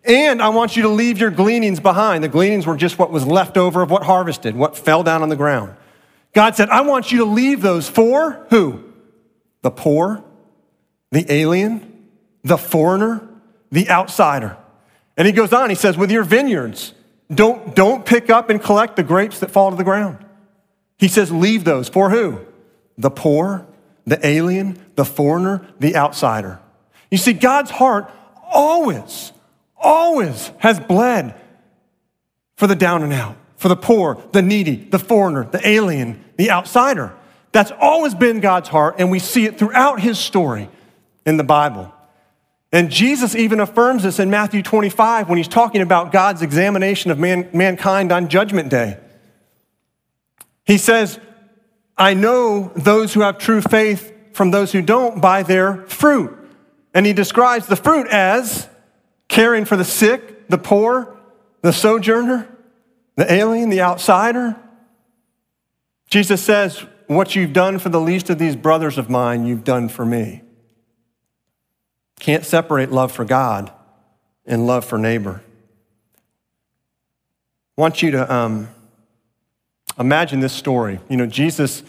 And 0.03 0.41
I 0.41 0.50
want 0.50 0.75
you 0.75 0.84
to 0.84 0.89
leave 0.89 1.20
your 1.20 1.32
gleanings 1.32 1.79
behind. 1.79 2.24
The 2.24 2.29
gleanings 2.29 2.65
were 2.65 2.77
just 2.77 2.98
what 2.98 3.12
was 3.12 3.25
left 3.25 3.58
over 3.58 3.82
of 3.82 3.91
what 3.91 4.03
harvested, 4.03 4.56
what 4.56 4.77
fell 4.77 5.03
down 5.03 5.22
on 5.22 5.29
the 5.29 5.36
ground. 5.36 5.75
God 6.34 6.56
said, 6.56 6.70
I 6.70 6.82
want 6.82 7.12
you 7.12 7.20
to 7.20 7.25
leave 7.25 7.62
those 7.62 7.89
for 7.89 8.46
who? 8.50 8.84
The 9.62 9.72
poor, 9.72 10.24
the 11.12 11.32
alien, 11.32 12.08
the 12.44 12.58
foreigner, 12.58 13.27
the 13.72 13.89
outsider. 13.89 14.58
And 15.18 15.27
he 15.27 15.34
goes 15.34 15.51
on, 15.51 15.70
he 15.70 15.75
says, 15.75 15.98
with 15.98 16.12
your 16.12 16.24
vineyards, 16.24 16.94
don't, 17.34 17.75
don't 17.75 18.06
pick 18.06 18.29
up 18.29 18.50
and 18.50 18.62
collect 18.62 18.96
the 18.96 19.03
grapes 19.03 19.39
that 19.39 19.51
fall 19.51 19.70
to 19.70 19.75
the 19.75 19.84
ground. 19.84 20.24
He 20.98 21.08
says, 21.08 21.32
leave 21.32 21.63
those 21.63 21.89
for 21.89 22.10
who? 22.10 22.39
The 22.98 23.10
poor, 23.10 23.68
the 24.06 24.25
alien, 24.25 24.79
the 24.96 25.06
foreigner, 25.06 25.68
the 25.79 25.96
outsider. 25.96 26.60
You 27.12 27.18
see, 27.18 27.34
God's 27.34 27.72
heart 27.72 28.12
always, 28.51 29.32
always 29.79 30.51
has 30.59 30.79
bled 30.79 31.36
for 32.55 32.67
the 32.67 32.75
down 32.75 33.03
and 33.03 33.13
out, 33.13 33.38
for 33.57 33.69
the 33.69 33.75
poor, 33.75 34.21
the 34.31 34.41
needy, 34.41 34.75
the 34.75 35.00
foreigner, 35.00 35.45
the 35.45 35.65
alien, 35.67 36.24
the 36.38 36.51
outsider. 36.51 37.13
That's 37.51 37.71
always 37.79 38.13
been 38.13 38.41
God's 38.41 38.69
heart, 38.69 38.95
and 39.00 39.09
we 39.09 39.19
see 39.19 39.45
it 39.45 39.57
throughout 39.57 40.00
his 40.00 40.19
story 40.19 40.69
in 41.25 41.38
the 41.38 41.43
Bible. 41.43 41.93
And 42.71 42.91
Jesus 42.91 43.36
even 43.36 43.59
affirms 43.59 44.03
this 44.03 44.19
in 44.19 44.29
Matthew 44.29 44.62
25 44.62 45.27
when 45.27 45.38
he's 45.38 45.48
talking 45.48 45.81
about 45.81 46.12
God's 46.12 46.41
examination 46.41 47.09
of 47.09 47.17
man, 47.17 47.50
mankind 47.51 48.12
on 48.12 48.27
Judgment 48.29 48.69
Day. 48.69 49.00
He 50.65 50.77
says, 50.77 51.19
I 51.98 52.13
know 52.13 52.71
those 52.75 53.13
who 53.13 53.21
have 53.21 53.39
true 53.39 53.62
faith 53.62 54.13
from 54.33 54.51
those 54.51 54.71
who 54.71 54.81
don't 54.81 55.19
by 55.19 55.43
their 55.43 55.77
fruit. 55.88 56.36
And 56.93 57.05
he 57.05 57.13
describes 57.13 57.65
the 57.67 57.75
fruit 57.75 58.07
as 58.07 58.68
caring 59.29 59.63
for 59.63 59.77
the 59.77 59.86
sick, 59.86 60.50
the 60.50 60.57
poor, 60.57 61.17
the 61.62 61.71
sojourner, 61.71 62.50
the 63.15 63.31
alien, 63.31 63.69
the 63.69 63.81
outsider. 63.81 64.57
Jesus 66.09 66.43
says, 66.43 66.86
What 67.07 67.36
you've 67.36 67.53
done 67.53 67.79
for 67.79 67.88
the 67.89 68.01
least 68.01 68.29
of 68.29 68.38
these 68.38 68.57
brothers 68.57 68.98
of 68.98 69.09
mine, 69.09 69.45
you've 69.45 69.63
done 69.63 69.88
for 69.88 70.05
me. 70.05 70.41
Can't 72.19 72.45
separate 72.45 72.91
love 72.91 73.13
for 73.13 73.24
God 73.24 73.71
and 74.45 74.67
love 74.67 74.83
for 74.83 74.98
neighbor. 74.98 75.41
I 77.77 77.81
want 77.81 78.01
you 78.01 78.12
to 78.12 78.33
um, 78.33 78.67
imagine 79.98 80.41
this 80.41 80.51
story. 80.51 81.00
You 81.07 81.15
know, 81.15 81.27
Jesus 81.27 81.83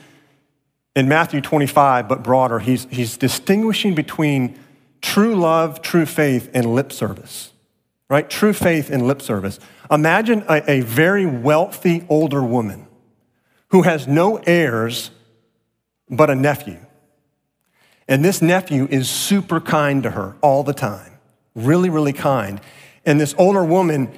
in 0.95 1.09
Matthew 1.09 1.41
25, 1.41 2.09
but 2.09 2.23
broader, 2.23 2.59
he's, 2.59 2.87
he's 2.91 3.17
distinguishing 3.17 3.95
between 3.95 4.59
true 5.01 5.35
love, 5.35 5.83
true 5.83 6.07
faith, 6.07 6.51
and 6.55 6.75
lip 6.75 6.93
service, 6.93 7.53
right? 8.09 8.29
True 8.29 8.53
faith 8.53 8.91
and 8.91 9.07
lip 9.07 9.23
service. 9.23 9.59
Imagine 9.91 10.45
a, 10.49 10.63
a 10.71 10.81
very 10.81 11.27
wealthy 11.27 12.05
older 12.09 12.43
woman 12.43 12.87
who 13.69 13.83
has 13.83 14.07
no 14.07 14.37
heirs 14.47 15.11
but 16.09 16.31
a 16.31 16.35
nephew. 16.35 16.79
And 18.09 18.25
this 18.25 18.43
nephew 18.43 18.89
is 18.91 19.09
super 19.09 19.61
kind 19.61 20.03
to 20.03 20.11
her 20.11 20.37
all 20.41 20.65
the 20.65 20.75
time, 20.75 21.13
really, 21.55 21.91
really 21.91 22.13
kind. 22.13 22.61
And 23.07 23.21
this 23.21 23.35
older 23.39 23.65
woman 23.65 24.11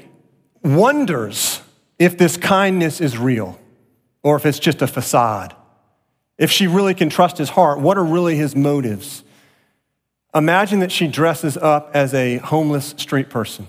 wonders 0.63 1.61
if 1.99 2.17
this 2.19 2.37
kindness 2.37 3.01
is 3.01 3.19
real 3.19 3.61
or 4.23 4.37
if 4.37 4.47
it's 4.47 4.59
just 4.59 4.83
a 4.83 4.87
facade 4.87 5.55
if 6.43 6.51
she 6.51 6.67
really 6.67 6.95
can 6.95 7.09
trust 7.09 7.39
his 7.39 7.51
heart, 7.51 7.79
what 7.79 7.97
are 7.97 8.05
really 8.05 8.35
his 8.35 8.57
motives? 8.57 9.23
Imagine 10.35 10.81
that 10.81 10.91
she 10.91 11.09
dresses 11.09 11.57
up 11.57 11.91
as 11.95 12.15
a 12.15 12.39
homeless 12.39 12.95
street 12.97 13.29
person 13.29 13.67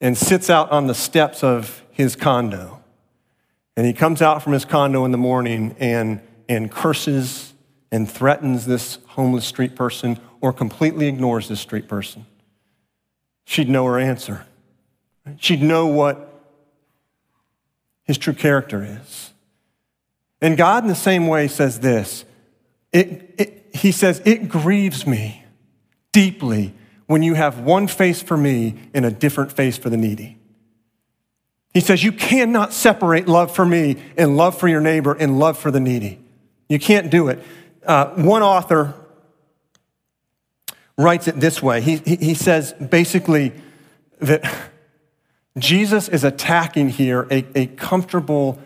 and 0.00 0.18
sits 0.18 0.50
out 0.50 0.70
on 0.72 0.88
the 0.88 0.94
steps 0.94 1.44
of 1.44 1.84
his 1.92 2.16
condo. 2.16 2.82
And 3.76 3.86
he 3.86 3.92
comes 3.92 4.20
out 4.20 4.42
from 4.42 4.52
his 4.52 4.64
condo 4.64 5.04
in 5.04 5.12
the 5.12 5.18
morning 5.18 5.76
and, 5.78 6.20
and 6.48 6.70
curses 6.70 7.54
and 7.92 8.10
threatens 8.10 8.66
this 8.66 8.98
homeless 9.08 9.44
street 9.46 9.76
person 9.76 10.18
or 10.40 10.52
completely 10.52 11.06
ignores 11.06 11.48
this 11.48 11.60
street 11.60 11.88
person. 11.88 12.26
She'd 13.44 13.68
know 13.68 13.86
her 13.86 13.98
answer. 13.98 14.46
She'd 15.38 15.62
know 15.62 15.86
what 15.86 16.28
his 18.02 18.18
true 18.18 18.34
character 18.34 18.84
is. 18.84 19.32
And 20.40 20.56
God, 20.56 20.82
in 20.82 20.88
the 20.88 20.96
same 20.96 21.28
way, 21.28 21.46
says 21.46 21.78
this 21.78 22.24
it, 22.92 23.34
it, 23.38 23.66
He 23.72 23.92
says, 23.92 24.20
It 24.24 24.48
grieves 24.48 25.06
me 25.06 25.41
deeply 26.12 26.74
when 27.06 27.22
you 27.22 27.34
have 27.34 27.58
one 27.60 27.86
face 27.86 28.22
for 28.22 28.36
me 28.36 28.74
and 28.94 29.04
a 29.04 29.10
different 29.10 29.52
face 29.52 29.76
for 29.76 29.90
the 29.90 29.96
needy. 29.96 30.38
He 31.74 31.80
says, 31.80 32.04
You 32.04 32.12
cannot 32.12 32.72
separate 32.72 33.26
love 33.26 33.54
for 33.54 33.64
me 33.64 33.96
and 34.16 34.36
love 34.36 34.58
for 34.58 34.68
your 34.68 34.80
neighbor 34.80 35.14
and 35.14 35.38
love 35.38 35.58
for 35.58 35.70
the 35.70 35.80
needy. 35.80 36.20
You 36.68 36.78
can't 36.78 37.10
do 37.10 37.28
it. 37.28 37.42
Uh, 37.84 38.10
one 38.14 38.42
author 38.42 38.94
writes 40.96 41.26
it 41.26 41.40
this 41.40 41.62
way 41.62 41.80
he, 41.80 41.96
he, 41.96 42.34
says 42.34 42.72
basically 42.74 43.52
that 44.20 44.44
Jesus 45.58 46.08
is 46.08 46.22
attacking 46.22 46.90
here 46.90 47.26
a, 47.30 47.44
a 47.58 47.66
comfortable 47.66 48.60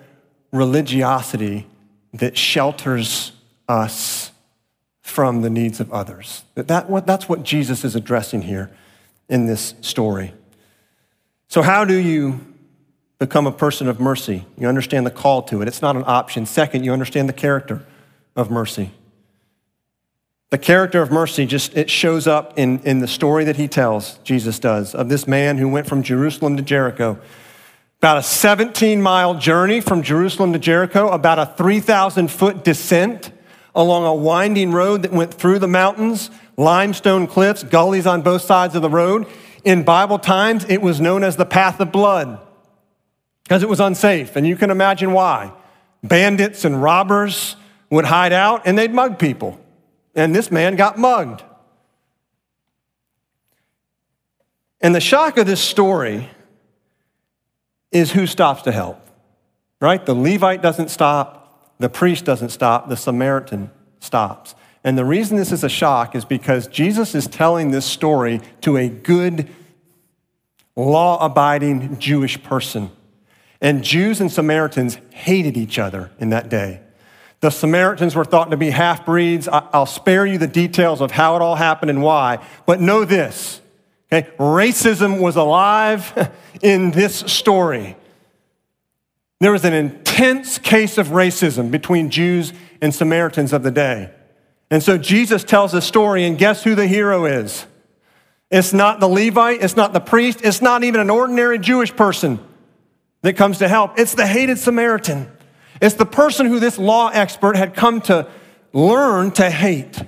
religiosity 0.52 1.66
that 2.12 2.36
shelters 2.36 3.32
us 3.68 4.25
from 5.06 5.42
the 5.42 5.48
needs 5.48 5.78
of 5.78 5.92
others. 5.92 6.42
That, 6.56 6.66
that, 6.66 7.06
that's 7.06 7.28
what 7.28 7.44
Jesus 7.44 7.84
is 7.84 7.94
addressing 7.94 8.42
here 8.42 8.72
in 9.28 9.46
this 9.46 9.74
story. 9.80 10.34
So, 11.46 11.62
how 11.62 11.84
do 11.84 11.94
you 11.94 12.40
become 13.20 13.46
a 13.46 13.52
person 13.52 13.86
of 13.86 14.00
mercy? 14.00 14.44
You 14.58 14.66
understand 14.66 15.06
the 15.06 15.12
call 15.12 15.42
to 15.44 15.62
it, 15.62 15.68
it's 15.68 15.80
not 15.80 15.94
an 15.94 16.02
option. 16.06 16.44
Second, 16.44 16.84
you 16.84 16.92
understand 16.92 17.28
the 17.28 17.32
character 17.32 17.86
of 18.34 18.50
mercy. 18.50 18.90
The 20.50 20.58
character 20.58 21.00
of 21.02 21.12
mercy 21.12 21.46
just 21.46 21.76
it 21.76 21.88
shows 21.88 22.26
up 22.26 22.58
in, 22.58 22.80
in 22.80 22.98
the 22.98 23.08
story 23.08 23.44
that 23.44 23.56
he 23.56 23.68
tells, 23.68 24.18
Jesus 24.24 24.58
does, 24.58 24.92
of 24.92 25.08
this 25.08 25.28
man 25.28 25.56
who 25.56 25.68
went 25.68 25.86
from 25.86 26.02
Jerusalem 26.02 26.56
to 26.56 26.64
Jericho 26.64 27.20
about 28.00 28.18
a 28.18 28.22
17 28.24 29.00
mile 29.00 29.36
journey 29.36 29.80
from 29.80 30.02
Jerusalem 30.02 30.52
to 30.52 30.58
Jericho, 30.58 31.08
about 31.10 31.38
a 31.38 31.46
3,000 31.46 32.28
foot 32.28 32.64
descent 32.64 33.30
along 33.76 34.06
a 34.06 34.14
winding 34.14 34.72
road 34.72 35.02
that 35.02 35.12
went 35.12 35.32
through 35.32 35.58
the 35.58 35.68
mountains, 35.68 36.30
limestone 36.56 37.26
cliffs, 37.26 37.62
gullies 37.62 38.06
on 38.06 38.22
both 38.22 38.42
sides 38.42 38.74
of 38.74 38.80
the 38.82 38.90
road. 38.90 39.26
In 39.62 39.84
Bible 39.84 40.18
times, 40.18 40.64
it 40.64 40.80
was 40.80 41.00
known 41.00 41.22
as 41.22 41.36
the 41.36 41.44
path 41.44 41.78
of 41.78 41.92
blood 41.92 42.40
because 43.44 43.62
it 43.62 43.68
was 43.68 43.78
unsafe. 43.78 44.34
And 44.34 44.46
you 44.46 44.56
can 44.56 44.70
imagine 44.70 45.12
why. 45.12 45.52
Bandits 46.02 46.64
and 46.64 46.82
robbers 46.82 47.56
would 47.90 48.06
hide 48.06 48.32
out 48.32 48.62
and 48.64 48.78
they'd 48.78 48.92
mug 48.92 49.18
people. 49.18 49.60
And 50.14 50.34
this 50.34 50.50
man 50.50 50.76
got 50.76 50.98
mugged. 50.98 51.42
And 54.80 54.94
the 54.94 55.00
shock 55.00 55.36
of 55.36 55.46
this 55.46 55.60
story 55.60 56.30
is 57.92 58.12
who 58.12 58.26
stops 58.26 58.62
to 58.62 58.72
help, 58.72 59.06
right? 59.80 60.04
The 60.04 60.14
Levite 60.14 60.62
doesn't 60.62 60.90
stop, 60.90 61.35
the 61.78 61.88
priest 61.88 62.24
doesn't 62.24 62.50
stop, 62.50 62.88
the 62.88 62.96
Samaritan 62.96 63.70
stops. 64.00 64.54
And 64.84 64.96
the 64.96 65.04
reason 65.04 65.36
this 65.36 65.52
is 65.52 65.64
a 65.64 65.68
shock 65.68 66.14
is 66.14 66.24
because 66.24 66.68
Jesus 66.68 67.14
is 67.14 67.26
telling 67.26 67.70
this 67.70 67.84
story 67.84 68.40
to 68.60 68.76
a 68.76 68.88
good, 68.88 69.48
law 70.76 71.24
abiding 71.24 71.98
Jewish 71.98 72.42
person. 72.42 72.90
And 73.60 73.82
Jews 73.82 74.20
and 74.20 74.30
Samaritans 74.30 74.98
hated 75.10 75.56
each 75.56 75.78
other 75.78 76.12
in 76.18 76.30
that 76.30 76.48
day. 76.48 76.80
The 77.40 77.50
Samaritans 77.50 78.14
were 78.14 78.24
thought 78.24 78.50
to 78.50 78.56
be 78.56 78.70
half 78.70 79.04
breeds. 79.04 79.48
I'll 79.48 79.86
spare 79.86 80.24
you 80.24 80.38
the 80.38 80.46
details 80.46 81.00
of 81.00 81.10
how 81.10 81.36
it 81.36 81.42
all 81.42 81.56
happened 81.56 81.90
and 81.90 82.02
why, 82.02 82.44
but 82.64 82.80
know 82.80 83.04
this 83.04 83.60
Okay? 84.12 84.28
Racism 84.38 85.20
was 85.20 85.36
alive 85.36 86.30
in 86.62 86.90
this 86.90 87.16
story. 87.16 87.96
There 89.40 89.52
was 89.52 89.64
an 89.64 89.74
intense 89.74 90.58
case 90.58 90.98
of 90.98 91.08
racism 91.08 91.70
between 91.70 92.10
Jews 92.10 92.52
and 92.80 92.94
Samaritans 92.94 93.52
of 93.52 93.62
the 93.62 93.70
day. 93.70 94.10
And 94.70 94.82
so 94.82 94.98
Jesus 94.98 95.44
tells 95.44 95.74
a 95.74 95.80
story, 95.80 96.24
and 96.24 96.38
guess 96.38 96.64
who 96.64 96.74
the 96.74 96.86
hero 96.86 97.26
is? 97.26 97.66
It's 98.50 98.72
not 98.72 99.00
the 99.00 99.08
Levite, 99.08 99.62
it's 99.62 99.76
not 99.76 99.92
the 99.92 100.00
priest, 100.00 100.40
it's 100.42 100.62
not 100.62 100.84
even 100.84 101.00
an 101.00 101.10
ordinary 101.10 101.58
Jewish 101.58 101.94
person 101.94 102.38
that 103.22 103.34
comes 103.36 103.58
to 103.58 103.68
help. 103.68 103.98
It's 103.98 104.14
the 104.14 104.26
hated 104.26 104.58
Samaritan. 104.58 105.30
It's 105.82 105.96
the 105.96 106.06
person 106.06 106.46
who 106.46 106.58
this 106.58 106.78
law 106.78 107.08
expert 107.08 107.56
had 107.56 107.74
come 107.74 108.00
to 108.02 108.28
learn 108.72 109.32
to 109.32 109.50
hate. 109.50 110.02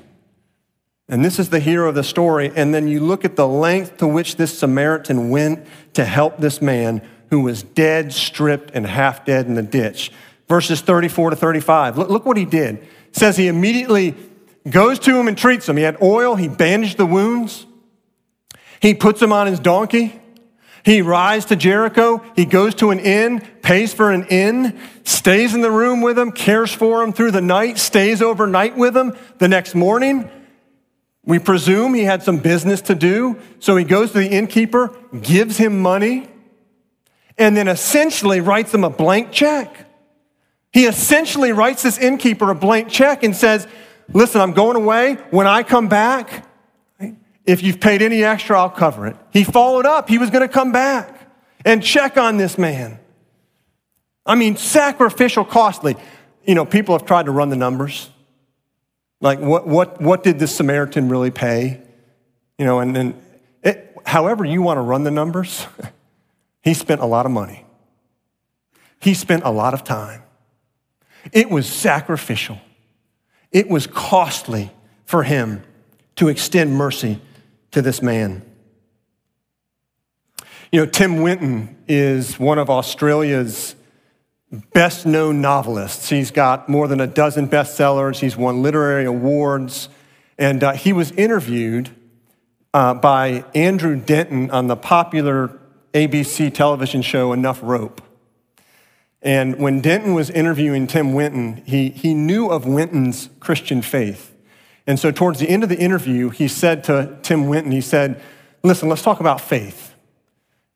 And 1.08 1.24
this 1.24 1.38
is 1.38 1.48
the 1.48 1.60
hero 1.60 1.88
of 1.88 1.94
the 1.94 2.04
story. 2.04 2.52
And 2.54 2.74
then 2.74 2.86
you 2.86 3.00
look 3.00 3.24
at 3.24 3.36
the 3.36 3.48
length 3.48 3.98
to 3.98 4.06
which 4.06 4.36
this 4.36 4.58
Samaritan 4.58 5.30
went 5.30 5.66
to 5.94 6.04
help 6.04 6.38
this 6.38 6.60
man 6.62 7.02
who 7.30 7.40
was 7.40 7.62
dead, 7.62 8.12
stripped, 8.12 8.70
and 8.74 8.86
half 8.86 9.24
dead 9.24 9.46
in 9.46 9.54
the 9.54 9.62
ditch. 9.62 10.12
Verses 10.48 10.80
34 10.80 11.30
to 11.30 11.36
35. 11.36 11.98
Look, 11.98 12.08
look 12.08 12.26
what 12.26 12.36
he 12.36 12.44
did. 12.44 12.76
It 12.76 13.16
says 13.16 13.36
he 13.36 13.48
immediately 13.48 14.14
goes 14.68 14.98
to 15.00 15.18
him 15.18 15.28
and 15.28 15.36
treats 15.36 15.68
him. 15.68 15.76
He 15.76 15.82
had 15.82 16.00
oil, 16.02 16.34
he 16.36 16.48
bandaged 16.48 16.96
the 16.96 17.06
wounds, 17.06 17.66
he 18.80 18.94
puts 18.94 19.20
him 19.20 19.32
on 19.32 19.46
his 19.46 19.60
donkey. 19.60 20.20
He 20.84 21.02
rides 21.02 21.46
to 21.46 21.56
Jericho. 21.56 22.24
He 22.34 22.44
goes 22.44 22.76
to 22.76 22.90
an 22.90 23.00
inn, 23.00 23.40
pays 23.62 23.92
for 23.92 24.10
an 24.10 24.24
inn, 24.26 24.78
stays 25.04 25.54
in 25.54 25.60
the 25.60 25.70
room 25.70 26.00
with 26.00 26.18
him, 26.18 26.32
cares 26.32 26.72
for 26.72 27.02
him 27.02 27.12
through 27.12 27.32
the 27.32 27.42
night, 27.42 27.76
stays 27.76 28.22
overnight 28.22 28.76
with 28.76 28.96
him. 28.96 29.14
The 29.38 29.48
next 29.48 29.74
morning, 29.74 30.30
we 31.24 31.38
presume 31.38 31.92
he 31.92 32.04
had 32.04 32.22
some 32.22 32.38
business 32.38 32.80
to 32.82 32.94
do. 32.94 33.38
So 33.58 33.76
he 33.76 33.84
goes 33.84 34.12
to 34.12 34.18
the 34.18 34.30
innkeeper, 34.30 34.96
gives 35.20 35.58
him 35.58 35.82
money, 35.82 36.28
and 37.38 37.56
then 37.56 37.68
essentially 37.68 38.40
writes 38.40 38.74
him 38.74 38.84
a 38.84 38.90
blank 38.90 39.32
check. 39.32 39.86
He 40.72 40.86
essentially 40.86 41.52
writes 41.52 41.82
this 41.82 41.98
innkeeper 41.98 42.50
a 42.50 42.54
blank 42.54 42.88
check 42.88 43.22
and 43.22 43.34
says, 43.34 43.66
Listen, 44.12 44.40
I'm 44.40 44.52
going 44.52 44.76
away. 44.76 45.14
When 45.30 45.46
I 45.46 45.62
come 45.62 45.88
back, 45.88 46.46
if 47.44 47.62
you've 47.62 47.80
paid 47.80 48.02
any 48.02 48.24
extra, 48.24 48.58
I'll 48.58 48.70
cover 48.70 49.06
it. 49.06 49.16
He 49.32 49.44
followed 49.44 49.86
up. 49.86 50.08
He 50.08 50.18
was 50.18 50.30
going 50.30 50.46
to 50.46 50.52
come 50.52 50.72
back 50.72 51.30
and 51.64 51.82
check 51.82 52.16
on 52.16 52.36
this 52.36 52.58
man. 52.58 52.98
I 54.24 54.34
mean, 54.34 54.56
sacrificial, 54.56 55.44
costly. 55.44 55.96
You 56.44 56.54
know, 56.54 56.64
people 56.64 56.96
have 56.96 57.06
tried 57.06 57.26
to 57.26 57.32
run 57.32 57.50
the 57.50 57.56
numbers. 57.56 58.10
Like, 59.20 59.40
what, 59.40 59.66
what, 59.66 60.00
what 60.00 60.22
did 60.22 60.38
the 60.38 60.46
Samaritan 60.46 61.08
really 61.08 61.30
pay? 61.30 61.82
You 62.58 62.64
know, 62.64 62.80
and 62.80 62.94
then, 62.94 63.20
it, 63.62 63.96
however 64.06 64.44
you 64.44 64.62
want 64.62 64.78
to 64.78 64.82
run 64.82 65.04
the 65.04 65.10
numbers, 65.10 65.66
he 66.62 66.74
spent 66.74 67.00
a 67.00 67.06
lot 67.06 67.26
of 67.26 67.32
money. 67.32 67.64
He 69.00 69.14
spent 69.14 69.44
a 69.44 69.50
lot 69.50 69.74
of 69.74 69.84
time. 69.84 70.22
It 71.32 71.50
was 71.50 71.68
sacrificial. 71.68 72.60
It 73.52 73.68
was 73.68 73.86
costly 73.86 74.70
for 75.04 75.22
him 75.22 75.62
to 76.16 76.28
extend 76.28 76.74
mercy 76.74 77.20
to 77.70 77.82
this 77.82 78.02
man. 78.02 78.42
You 80.70 80.80
know, 80.80 80.86
Tim 80.86 81.22
Winton 81.22 81.76
is 81.86 82.38
one 82.38 82.58
of 82.58 82.68
Australia's 82.68 83.74
best 84.72 85.06
known 85.06 85.40
novelists. 85.40 86.08
He's 86.10 86.30
got 86.30 86.68
more 86.68 86.88
than 86.88 87.00
a 87.00 87.06
dozen 87.06 87.48
bestsellers, 87.48 88.20
he's 88.20 88.36
won 88.36 88.62
literary 88.62 89.04
awards, 89.04 89.88
and 90.38 90.62
uh, 90.62 90.72
he 90.72 90.92
was 90.92 91.10
interviewed 91.12 91.90
uh, 92.74 92.94
by 92.94 93.44
Andrew 93.54 93.96
Denton 93.96 94.50
on 94.50 94.66
the 94.66 94.76
popular 94.76 95.58
ABC 95.98 96.54
television 96.54 97.02
show 97.02 97.32
Enough 97.32 97.58
Rope. 97.60 98.00
And 99.20 99.58
when 99.58 99.80
Denton 99.80 100.14
was 100.14 100.30
interviewing 100.30 100.86
Tim 100.86 101.12
Winton, 101.12 101.64
he, 101.66 101.88
he 101.88 102.14
knew 102.14 102.50
of 102.50 102.66
Winton's 102.66 103.30
Christian 103.40 103.82
faith. 103.82 104.32
And 104.86 104.98
so, 104.98 105.10
towards 105.10 105.40
the 105.40 105.48
end 105.48 105.64
of 105.64 105.68
the 105.68 105.78
interview, 105.78 106.30
he 106.30 106.46
said 106.46 106.84
to 106.84 107.18
Tim 107.22 107.48
Winton, 107.48 107.72
he 107.72 107.80
said, 107.80 108.22
Listen, 108.62 108.88
let's 108.88 109.02
talk 109.02 109.18
about 109.18 109.40
faith. 109.40 109.94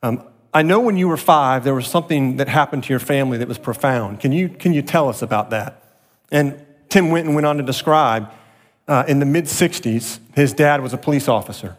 Um, 0.02 0.25
I 0.52 0.62
know 0.62 0.81
when 0.81 0.97
you 0.97 1.07
were 1.07 1.17
five, 1.17 1.62
there 1.62 1.75
was 1.75 1.87
something 1.87 2.37
that 2.37 2.49
happened 2.49 2.85
to 2.85 2.93
your 2.93 2.99
family 2.99 3.38
that 3.38 3.49
was 3.49 3.59
profound. 3.59 4.19
Can 4.19 4.33
you, 4.33 4.49
can 4.49 4.73
you 4.73 4.83
tell 4.83 5.09
us 5.09 5.23
about 5.23 5.50
that? 5.50 6.01
And 6.33 6.66
Tim 6.88 7.11
Winton 7.11 7.35
went 7.35 7.46
on 7.46 7.57
to 7.59 7.62
describe 7.62 8.31
uh, 8.88 9.05
in 9.07 9.20
the 9.20 9.27
mid 9.27 9.44
60s, 9.44 10.18
his 10.35 10.53
dad 10.53 10.81
was 10.83 10.92
a 10.92 10.99
police 10.99 11.29
officer 11.29 11.77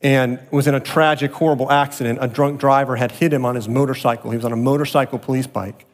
and 0.00 0.38
was 0.50 0.66
in 0.66 0.74
a 0.74 0.80
tragic, 0.80 1.32
horrible 1.32 1.70
accident. 1.70 2.18
A 2.20 2.28
drunk 2.28 2.60
driver 2.60 2.96
had 2.96 3.12
hit 3.12 3.32
him 3.32 3.44
on 3.44 3.54
his 3.54 3.68
motorcycle. 3.68 4.30
He 4.30 4.36
was 4.36 4.44
on 4.44 4.52
a 4.52 4.56
motorcycle 4.56 5.18
police 5.18 5.46
bike, 5.46 5.86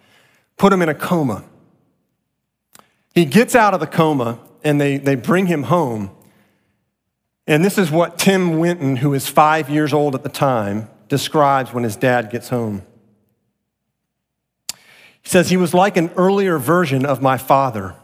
put 0.56 0.72
him 0.72 0.82
in 0.82 0.88
a 0.88 0.94
coma. 0.94 1.44
He 3.14 3.24
gets 3.24 3.54
out 3.54 3.74
of 3.74 3.80
the 3.80 3.86
coma 3.86 4.38
and 4.62 4.80
they, 4.80 4.98
they 4.98 5.14
bring 5.14 5.46
him 5.46 5.64
home. 5.64 6.10
And 7.46 7.64
this 7.64 7.78
is 7.78 7.90
what 7.90 8.18
Tim 8.18 8.58
Winton, 8.58 8.96
who 8.96 9.14
is 9.14 9.26
five 9.28 9.68
years 9.68 9.92
old 9.92 10.14
at 10.14 10.22
the 10.22 10.28
time, 10.28 10.88
describes 11.08 11.72
when 11.72 11.82
his 11.82 11.96
dad 11.96 12.30
gets 12.30 12.48
home. 12.48 12.82
He 15.22 15.28
says, 15.28 15.50
He 15.50 15.56
was 15.56 15.74
like 15.74 15.96
an 15.96 16.10
earlier 16.16 16.58
version 16.58 17.04
of 17.04 17.20
my 17.20 17.36
father 17.36 17.96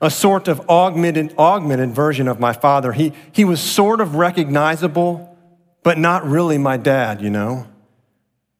a 0.00 0.10
sort 0.10 0.48
of 0.48 0.68
augmented, 0.68 1.34
augmented 1.38 1.90
version 1.90 2.28
of 2.28 2.38
my 2.38 2.52
father. 2.52 2.92
He, 2.92 3.12
he 3.32 3.44
was 3.44 3.60
sort 3.60 4.00
of 4.00 4.14
recognizable, 4.14 5.36
but 5.82 5.98
not 5.98 6.24
really 6.24 6.58
my 6.58 6.76
dad, 6.76 7.20
you 7.20 7.30
know. 7.30 7.66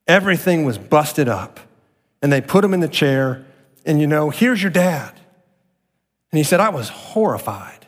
Everything 0.06 0.64
was 0.64 0.78
busted 0.78 1.28
up. 1.28 1.60
And 2.20 2.32
they 2.32 2.40
put 2.40 2.64
him 2.64 2.74
in 2.74 2.80
the 2.80 2.88
chair, 2.88 3.46
and 3.86 4.00
you 4.00 4.06
know, 4.06 4.30
here's 4.30 4.60
your 4.60 4.72
dad. 4.72 5.12
And 6.32 6.38
he 6.38 6.42
said, 6.42 6.60
I 6.60 6.70
was 6.70 6.88
horrified. 6.88 7.86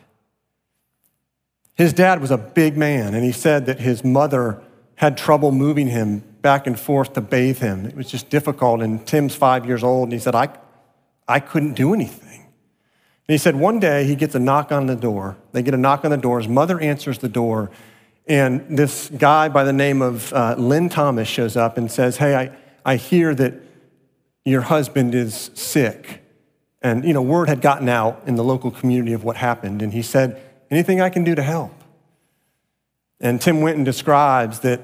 His 1.75 1.93
dad 1.93 2.21
was 2.21 2.31
a 2.31 2.37
big 2.37 2.77
man, 2.77 3.13
and 3.13 3.25
he 3.25 3.31
said 3.31 3.65
that 3.65 3.79
his 3.79 4.03
mother 4.03 4.61
had 4.95 5.17
trouble 5.17 5.51
moving 5.51 5.87
him 5.87 6.23
back 6.41 6.67
and 6.67 6.79
forth 6.79 7.13
to 7.13 7.21
bathe 7.21 7.59
him. 7.59 7.85
It 7.85 7.95
was 7.95 8.09
just 8.09 8.29
difficult. 8.29 8.81
And 8.81 9.05
Tim's 9.05 9.35
five 9.35 9.65
years 9.65 9.83
old, 9.83 10.03
and 10.05 10.13
he 10.13 10.19
said, 10.19 10.35
I, 10.35 10.49
I 11.27 11.39
couldn't 11.39 11.73
do 11.73 11.93
anything. 11.93 12.30
And 13.31 13.35
he 13.35 13.37
said 13.41 13.55
one 13.55 13.79
day 13.79 14.03
he 14.03 14.15
gets 14.15 14.35
a 14.35 14.39
knock 14.39 14.73
on 14.73 14.87
the 14.87 14.95
door. 14.97 15.37
They 15.53 15.63
get 15.63 15.73
a 15.73 15.77
knock 15.77 16.03
on 16.03 16.11
the 16.11 16.17
door. 16.17 16.39
His 16.39 16.49
mother 16.49 16.77
answers 16.81 17.19
the 17.19 17.29
door. 17.29 17.71
And 18.27 18.77
this 18.77 19.09
guy 19.09 19.47
by 19.47 19.63
the 19.63 19.71
name 19.71 20.01
of 20.01 20.33
uh, 20.33 20.55
Lynn 20.57 20.89
Thomas 20.89 21.29
shows 21.29 21.55
up 21.55 21.77
and 21.77 21.89
says, 21.89 22.17
Hey, 22.17 22.35
I, 22.35 22.51
I 22.85 22.97
hear 22.97 23.33
that 23.35 23.53
your 24.43 24.59
husband 24.59 25.15
is 25.15 25.49
sick. 25.53 26.21
And, 26.81 27.05
you 27.05 27.13
know, 27.13 27.21
word 27.21 27.47
had 27.47 27.61
gotten 27.61 27.87
out 27.87 28.21
in 28.25 28.35
the 28.35 28.43
local 28.43 28.69
community 28.69 29.13
of 29.13 29.23
what 29.23 29.37
happened. 29.37 29.81
And 29.81 29.93
he 29.93 30.01
said, 30.01 30.41
Anything 30.69 30.99
I 30.99 31.09
can 31.09 31.23
do 31.23 31.33
to 31.33 31.41
help? 31.41 31.85
And 33.21 33.39
Tim 33.39 33.61
Winton 33.61 33.85
describes 33.85 34.59
that 34.59 34.81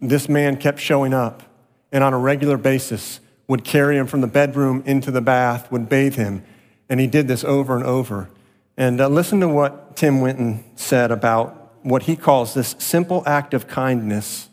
this 0.00 0.28
man 0.28 0.58
kept 0.58 0.78
showing 0.78 1.12
up 1.12 1.42
and 1.90 2.04
on 2.04 2.14
a 2.14 2.18
regular 2.18 2.56
basis 2.56 3.18
would 3.48 3.64
carry 3.64 3.96
him 3.96 4.06
from 4.06 4.20
the 4.20 4.28
bedroom 4.28 4.84
into 4.86 5.10
the 5.10 5.20
bath, 5.20 5.72
would 5.72 5.88
bathe 5.88 6.14
him, 6.14 6.44
and 6.90 6.98
he 6.98 7.06
did 7.06 7.28
this 7.28 7.44
over 7.44 7.76
and 7.76 7.86
over. 7.86 8.28
And 8.76 9.00
uh, 9.00 9.08
listen 9.08 9.40
to 9.40 9.48
what 9.48 9.96
Tim 9.96 10.20
Winton 10.20 10.64
said 10.74 11.10
about 11.10 11.72
what 11.82 12.02
he 12.02 12.16
calls 12.16 12.52
this 12.52 12.74
simple 12.78 13.22
act 13.26 13.54
of 13.54 13.68
kindness 13.68 14.48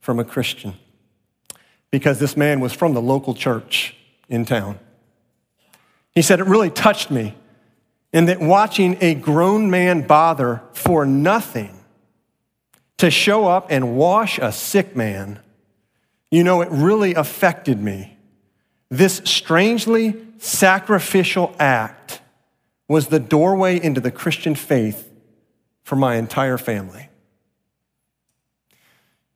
from 0.00 0.18
a 0.18 0.24
Christian. 0.24 0.74
Because 1.90 2.18
this 2.18 2.36
man 2.36 2.60
was 2.60 2.72
from 2.72 2.94
the 2.94 3.02
local 3.02 3.34
church 3.34 3.94
in 4.28 4.46
town. 4.46 4.80
He 6.12 6.22
said, 6.22 6.40
It 6.40 6.46
really 6.46 6.70
touched 6.70 7.10
me 7.10 7.34
in 8.12 8.24
that 8.26 8.40
watching 8.40 8.96
a 9.00 9.14
grown 9.14 9.70
man 9.70 10.06
bother 10.06 10.62
for 10.72 11.04
nothing 11.04 11.78
to 12.98 13.10
show 13.10 13.46
up 13.46 13.66
and 13.68 13.96
wash 13.96 14.38
a 14.38 14.52
sick 14.52 14.96
man, 14.96 15.40
you 16.30 16.44
know, 16.44 16.62
it 16.62 16.68
really 16.70 17.14
affected 17.14 17.80
me. 17.80 18.11
This 18.92 19.22
strangely 19.24 20.22
sacrificial 20.36 21.56
act 21.58 22.20
was 22.88 23.06
the 23.06 23.18
doorway 23.18 23.82
into 23.82 24.02
the 24.02 24.10
Christian 24.10 24.54
faith 24.54 25.10
for 25.82 25.96
my 25.96 26.16
entire 26.16 26.58
family. 26.58 27.08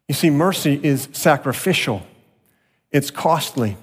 You 0.08 0.14
see, 0.14 0.28
mercy 0.28 0.78
is 0.82 1.08
sacrificial, 1.12 2.06
it's 2.92 3.10
costly. 3.10 3.78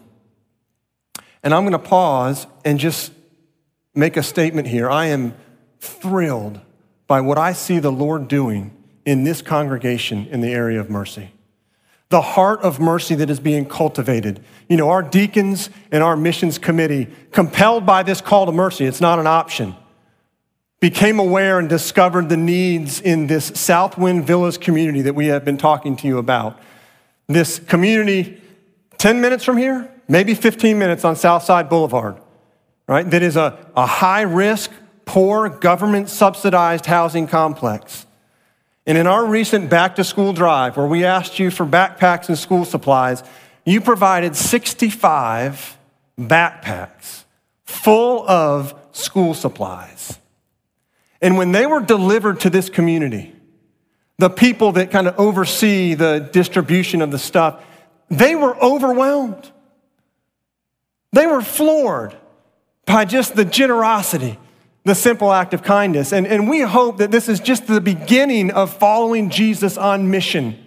And 1.41 1.55
I'm 1.55 1.63
going 1.63 1.71
to 1.71 1.79
pause 1.79 2.45
and 2.63 2.77
just 2.77 3.11
make 3.95 4.15
a 4.15 4.21
statement 4.21 4.67
here. 4.67 4.91
I 4.91 5.07
am 5.07 5.33
thrilled 5.79 6.61
by 7.07 7.19
what 7.19 7.39
I 7.39 7.53
see 7.53 7.79
the 7.79 7.91
Lord 7.91 8.27
doing 8.27 8.69
in 9.05 9.23
this 9.23 9.41
congregation 9.41 10.27
in 10.27 10.41
the 10.41 10.53
area 10.53 10.79
of 10.79 10.91
mercy 10.91 11.32
the 12.13 12.21
heart 12.21 12.61
of 12.61 12.79
mercy 12.79 13.15
that 13.15 13.31
is 13.31 13.39
being 13.39 13.65
cultivated. 13.65 14.39
You 14.69 14.77
know, 14.77 14.91
our 14.91 15.01
deacons 15.01 15.71
and 15.91 16.03
our 16.03 16.15
missions 16.15 16.59
committee, 16.59 17.07
compelled 17.31 17.87
by 17.87 18.03
this 18.03 18.21
call 18.21 18.45
to 18.45 18.51
mercy, 18.51 18.85
it's 18.85 19.01
not 19.01 19.17
an 19.17 19.25
option, 19.25 19.75
became 20.79 21.17
aware 21.17 21.57
and 21.57 21.67
discovered 21.67 22.29
the 22.29 22.37
needs 22.37 23.01
in 23.01 23.25
this 23.25 23.45
Southwind 23.55 24.27
Villas 24.27 24.59
community 24.59 25.01
that 25.01 25.15
we 25.15 25.25
have 25.25 25.43
been 25.43 25.57
talking 25.57 25.95
to 25.95 26.07
you 26.07 26.19
about. 26.19 26.59
This 27.25 27.57
community, 27.57 28.39
10 28.99 29.19
minutes 29.19 29.43
from 29.43 29.57
here, 29.57 29.89
maybe 30.07 30.35
15 30.35 30.77
minutes 30.77 31.03
on 31.03 31.15
Southside 31.15 31.67
Boulevard, 31.67 32.21
right? 32.87 33.09
That 33.09 33.23
is 33.23 33.35
a, 33.37 33.57
a 33.75 33.87
high 33.87 34.21
risk, 34.21 34.69
poor, 35.05 35.49
government 35.49 36.09
subsidized 36.09 36.85
housing 36.85 37.25
complex. 37.25 38.05
And 38.85 38.97
in 38.97 39.07
our 39.07 39.25
recent 39.25 39.69
back 39.69 39.95
to 39.95 40.03
school 40.03 40.33
drive, 40.33 40.75
where 40.75 40.87
we 40.87 41.05
asked 41.05 41.39
you 41.39 41.51
for 41.51 41.65
backpacks 41.65 42.27
and 42.27 42.37
school 42.37 42.65
supplies, 42.65 43.23
you 43.65 43.79
provided 43.79 44.35
65 44.35 45.77
backpacks 46.19 47.23
full 47.63 48.27
of 48.27 48.73
school 48.91 49.33
supplies. 49.33 50.19
And 51.21 51.37
when 51.37 51.53
they 51.53 51.65
were 51.65 51.79
delivered 51.79 52.41
to 52.41 52.49
this 52.49 52.69
community, 52.69 53.33
the 54.17 54.29
people 54.29 54.73
that 54.73 54.91
kind 54.91 55.07
of 55.07 55.17
oversee 55.17 55.93
the 55.93 56.29
distribution 56.31 57.01
of 57.01 57.11
the 57.11 57.19
stuff, 57.19 57.63
they 58.09 58.35
were 58.35 58.55
overwhelmed. 58.57 59.49
They 61.13 61.25
were 61.25 61.41
floored 61.41 62.15
by 62.85 63.05
just 63.05 63.35
the 63.35 63.45
generosity, 63.45 64.37
the 64.83 64.95
simple 64.95 65.31
act 65.31 65.53
of 65.53 65.63
kindness. 65.63 66.11
And, 66.11 66.27
and 66.27 66.49
we 66.49 66.61
hope 66.61 66.97
that 66.97 67.11
this 67.11 67.29
is 67.29 67.39
just 67.39 67.67
the 67.67 67.81
beginning 67.81 68.51
of 68.51 68.75
following 68.77 69.29
Jesus 69.29 69.77
on 69.77 70.11
mission 70.11 70.59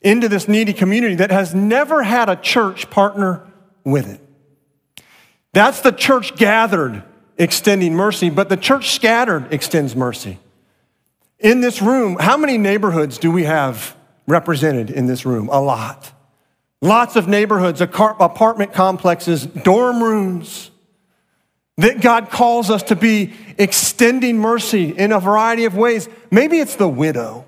into 0.00 0.28
this 0.28 0.48
needy 0.48 0.72
community 0.72 1.16
that 1.16 1.30
has 1.30 1.54
never 1.54 2.02
had 2.02 2.28
a 2.28 2.36
church 2.36 2.90
partner 2.90 3.42
with 3.84 4.08
it. 4.08 4.20
That's 5.52 5.80
the 5.80 5.92
church 5.92 6.36
gathered 6.36 7.02
extending 7.36 7.94
mercy, 7.94 8.30
but 8.30 8.48
the 8.48 8.56
church 8.56 8.94
scattered 8.94 9.52
extends 9.52 9.94
mercy. 9.94 10.38
In 11.38 11.60
this 11.60 11.82
room, 11.82 12.16
how 12.20 12.36
many 12.36 12.58
neighborhoods 12.58 13.18
do 13.18 13.30
we 13.30 13.44
have 13.44 13.96
represented 14.26 14.90
in 14.90 15.06
this 15.06 15.26
room? 15.26 15.48
A 15.50 15.60
lot. 15.60 16.12
Lots 16.80 17.16
of 17.16 17.28
neighborhoods, 17.28 17.80
apartment 17.80 18.72
complexes, 18.72 19.46
dorm 19.46 20.02
rooms. 20.02 20.71
That 21.78 22.00
God 22.00 22.30
calls 22.30 22.70
us 22.70 22.82
to 22.84 22.96
be 22.96 23.32
extending 23.56 24.38
mercy 24.38 24.90
in 24.90 25.10
a 25.10 25.18
variety 25.18 25.64
of 25.64 25.74
ways. 25.74 26.08
Maybe 26.30 26.58
it's 26.58 26.76
the 26.76 26.88
widow 26.88 27.46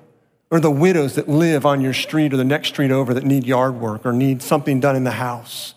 or 0.50 0.60
the 0.60 0.70
widows 0.70 1.16
that 1.16 1.28
live 1.28 1.66
on 1.66 1.80
your 1.80 1.92
street 1.92 2.32
or 2.32 2.36
the 2.36 2.44
next 2.44 2.68
street 2.68 2.90
over 2.90 3.12
that 3.14 3.24
need 3.24 3.44
yard 3.44 3.74
work 3.74 4.06
or 4.06 4.12
need 4.12 4.42
something 4.42 4.80
done 4.80 4.96
in 4.96 5.04
the 5.04 5.10
house. 5.10 5.74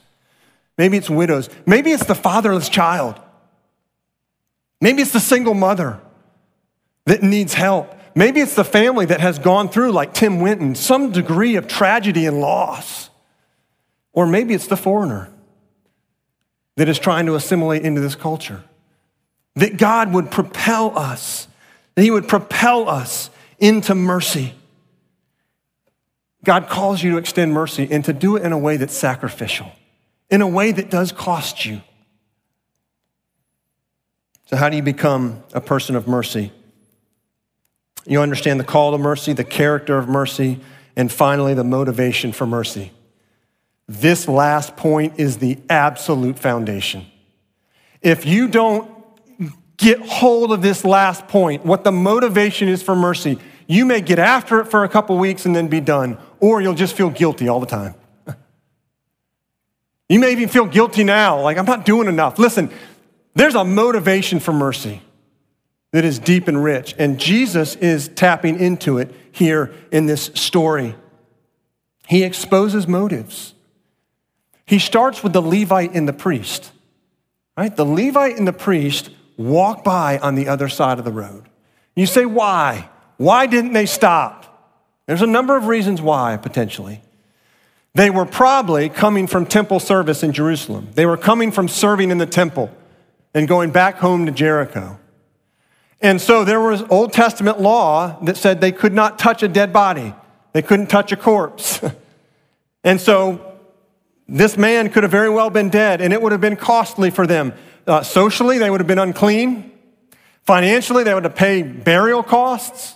Maybe 0.78 0.98
it's 0.98 1.10
widows. 1.10 1.50
Maybe 1.66 1.92
it's 1.92 2.06
the 2.06 2.16
fatherless 2.16 2.70
child. 2.70 3.20
Maybe 4.80 5.02
it's 5.02 5.12
the 5.12 5.20
single 5.20 5.56
mother 5.56 6.00
that 7.06 7.24
needs 7.24 7.54
help. 7.54 7.96
Maybe 8.16 8.40
it's 8.40 8.56
the 8.56 8.64
family 8.64 9.06
that 9.06 9.20
has 9.20 9.40
gone 9.40 9.70
through, 9.70 9.92
like 9.92 10.14
Tim 10.14 10.40
Winton, 10.40 10.76
some 10.76 11.12
degree 11.12 11.56
of 11.56 11.68
tragedy 11.68 12.26
and 12.26 12.40
loss. 12.40 13.10
Or 14.14 14.26
maybe 14.26 14.54
it's 14.54 14.68
the 14.68 14.78
foreigner 14.78 15.32
that 16.78 16.88
is 16.88 16.98
trying 16.98 17.26
to 17.26 17.36
assimilate 17.36 17.84
into 17.84 18.00
this 18.00 18.16
culture. 18.16 18.64
That 19.56 19.78
God 19.78 20.14
would 20.14 20.32
propel 20.32 20.98
us, 20.98 21.48
that 21.96 22.04
He 22.04 22.12
would 22.12 22.28
propel 22.28 22.88
us 22.88 23.30
into 23.60 23.94
mercy. 23.94 24.54
God 26.46 26.70
calls 26.70 27.04
you 27.04 27.12
to 27.12 27.18
extend 27.18 27.52
mercy 27.52 27.88
and 27.92 28.06
to 28.06 28.14
do 28.14 28.38
it 28.38 28.44
in 28.44 28.54
a 28.54 28.58
way 28.58 28.78
that's 28.78 28.96
sacrificial, 28.96 29.72
in 30.30 30.42
a 30.42 30.48
way 30.48 30.72
that 30.72 30.90
does 30.90 31.12
cost 31.12 31.66
you. 31.66 31.82
So, 34.46 34.56
how 34.56 34.70
do 34.70 34.78
you 34.78 34.84
become 34.84 35.44
a 35.54 35.60
person 35.60 35.96
of 35.96 36.08
mercy? 36.08 36.54
You 38.06 38.22
understand 38.22 38.60
the 38.60 38.64
call 38.64 38.92
to 38.92 38.98
mercy, 38.98 39.34
the 39.34 39.44
character 39.44 39.98
of 39.98 40.08
mercy, 40.08 40.62
and 40.96 41.12
finally, 41.12 41.54
the 41.56 41.64
motivation 41.64 42.32
for 42.32 42.46
mercy. 42.46 42.92
This 43.88 44.28
last 44.28 44.76
point 44.76 45.14
is 45.18 45.38
the 45.38 45.58
absolute 45.70 46.38
foundation. 46.38 47.06
If 48.02 48.26
you 48.26 48.48
don't 48.48 48.92
get 49.78 50.00
hold 50.00 50.52
of 50.52 50.62
this 50.62 50.84
last 50.84 51.28
point, 51.28 51.66
what 51.66 51.84
the 51.84 51.92
motivation 51.92 52.68
is 52.68 52.84
for 52.84 52.96
mercy, 52.96 53.40
you 53.68 53.86
may 53.86 54.02
get 54.02 54.20
after 54.20 54.60
it 54.60 54.66
for 54.66 54.84
a 54.84 54.90
couple 54.90 55.18
weeks 55.18 55.46
and 55.46 55.56
then 55.56 55.68
be 55.68 55.80
done, 55.80 56.18
or 56.40 56.62
you'll 56.62 56.74
just 56.74 56.96
feel 56.96 57.10
guilty 57.10 57.48
all 57.48 57.60
the 57.60 57.66
time. 57.66 57.96
You 60.10 60.20
may 60.20 60.32
even 60.32 60.48
feel 60.48 60.66
guilty 60.66 61.04
now, 61.04 61.42
like 61.42 61.58
I'm 61.58 61.66
not 61.66 61.86
doing 61.86 62.08
enough. 62.08 62.40
Listen, 62.40 62.72
there's 63.36 63.56
a 63.56 63.64
motivation 63.64 64.40
for 64.40 64.54
mercy 64.54 65.02
that 65.92 66.06
is 66.06 66.18
deep 66.18 66.48
and 66.48 66.64
rich, 66.64 66.96
and 66.98 67.20
Jesus 67.20 67.76
is 67.76 68.08
tapping 68.10 68.60
into 68.60 68.98
it 68.98 69.14
here 69.32 69.74
in 69.92 70.06
this 70.06 70.32
story. 70.34 70.96
He 72.08 72.24
exposes 72.24 72.88
motives. 72.88 73.54
He 74.68 74.80
starts 74.80 75.24
with 75.24 75.34
the 75.34 75.42
Levite 75.42 75.96
and 75.96 76.08
the 76.08 76.14
priest, 76.14 76.72
right? 77.58 77.76
The 77.76 77.86
Levite 77.86 78.38
and 78.38 78.48
the 78.48 78.54
priest 78.54 79.10
walk 79.38 79.84
by 79.84 80.20
on 80.20 80.36
the 80.36 80.50
other 80.50 80.68
side 80.68 81.00
of 81.00 81.06
the 81.06 81.12
road. 81.12 81.46
You 81.96 82.06
say, 82.06 82.26
why? 82.26 82.90
Why 83.16 83.48
didn't 83.48 83.74
they 83.74 83.86
stop? 83.86 84.44
There's 85.06 85.22
a 85.22 85.28
number 85.28 85.56
of 85.56 85.68
reasons 85.68 86.02
why, 86.02 86.36
potentially. 86.38 87.02
They 87.96 88.10
were 88.10 88.26
probably 88.26 88.90
coming 88.90 89.26
from 89.26 89.46
temple 89.46 89.80
service 89.80 90.22
in 90.22 90.34
Jerusalem. 90.34 90.90
They 90.94 91.06
were 91.06 91.18
coming 91.18 91.52
from 91.52 91.70
serving 91.70 92.12
in 92.12 92.18
the 92.18 92.26
temple 92.26 92.70
and 93.34 93.48
going 93.48 93.72
back 93.72 93.98
home 93.98 94.26
to 94.26 94.32
Jericho. 94.34 95.00
And 96.02 96.22
so 96.22 96.44
there 96.44 96.60
was 96.60 96.84
Old 96.90 97.14
Testament 97.14 97.60
law 97.60 98.20
that 98.24 98.36
said 98.36 98.60
they 98.60 98.74
could 98.74 98.94
not 98.94 99.18
touch 99.18 99.42
a 99.44 99.48
dead 99.48 99.72
body, 99.72 100.14
they 100.52 100.62
couldn't 100.62 100.88
touch 100.88 101.14
a 101.14 101.16
corpse. 101.16 101.80
and 102.84 103.00
so 103.00 103.47
this 104.28 104.58
man 104.58 104.90
could 104.90 105.04
have 105.04 105.12
very 105.12 105.30
well 105.30 105.50
been 105.50 105.70
dead, 105.70 106.02
and 106.02 106.12
it 106.12 106.22
would 106.22 106.32
have 106.32 106.42
been 106.42 106.58
costly 106.58 107.10
for 107.10 107.26
them. 107.26 107.54
Uh, 107.86 108.04
socially, 108.04 108.58
they 108.58 108.70
would 108.70 108.82
have 108.82 108.88
been 108.88 109.00
unclean. 109.00 109.72
Financially, 110.44 111.04
they 111.04 111.14
would 111.14 111.24
have 111.24 111.36
paid 111.36 111.84
burial 111.84 112.24
costs. 112.24 112.96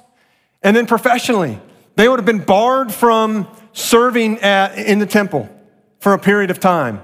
And 0.62 0.76
then 0.76 0.86
professionally, 0.86 1.60
they 1.96 2.10
would 2.10 2.20
have 2.20 2.26
been 2.26 2.44
barred 2.44 2.94
from 2.94 3.48
serving 3.74 4.40
at, 4.40 4.78
in 4.78 5.00
the 5.00 5.06
temple 5.06 5.50
for 6.00 6.14
a 6.14 6.20
period 6.20 6.52
of 6.52 6.60
time. 6.60 7.02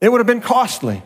It 0.00 0.10
would 0.10 0.18
have 0.18 0.26
been 0.26 0.40
costly. 0.40 1.02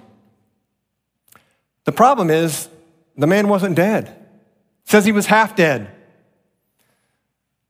The 1.85 1.93
problem 1.93 2.31
is, 2.31 2.69
the 3.17 3.27
man 3.27 3.49
wasn't 3.49 3.75
dead. 3.75 4.07
It 4.07 4.90
says 4.90 5.05
he 5.05 5.12
was 5.12 5.27
half 5.27 5.57
dead. 5.57 5.90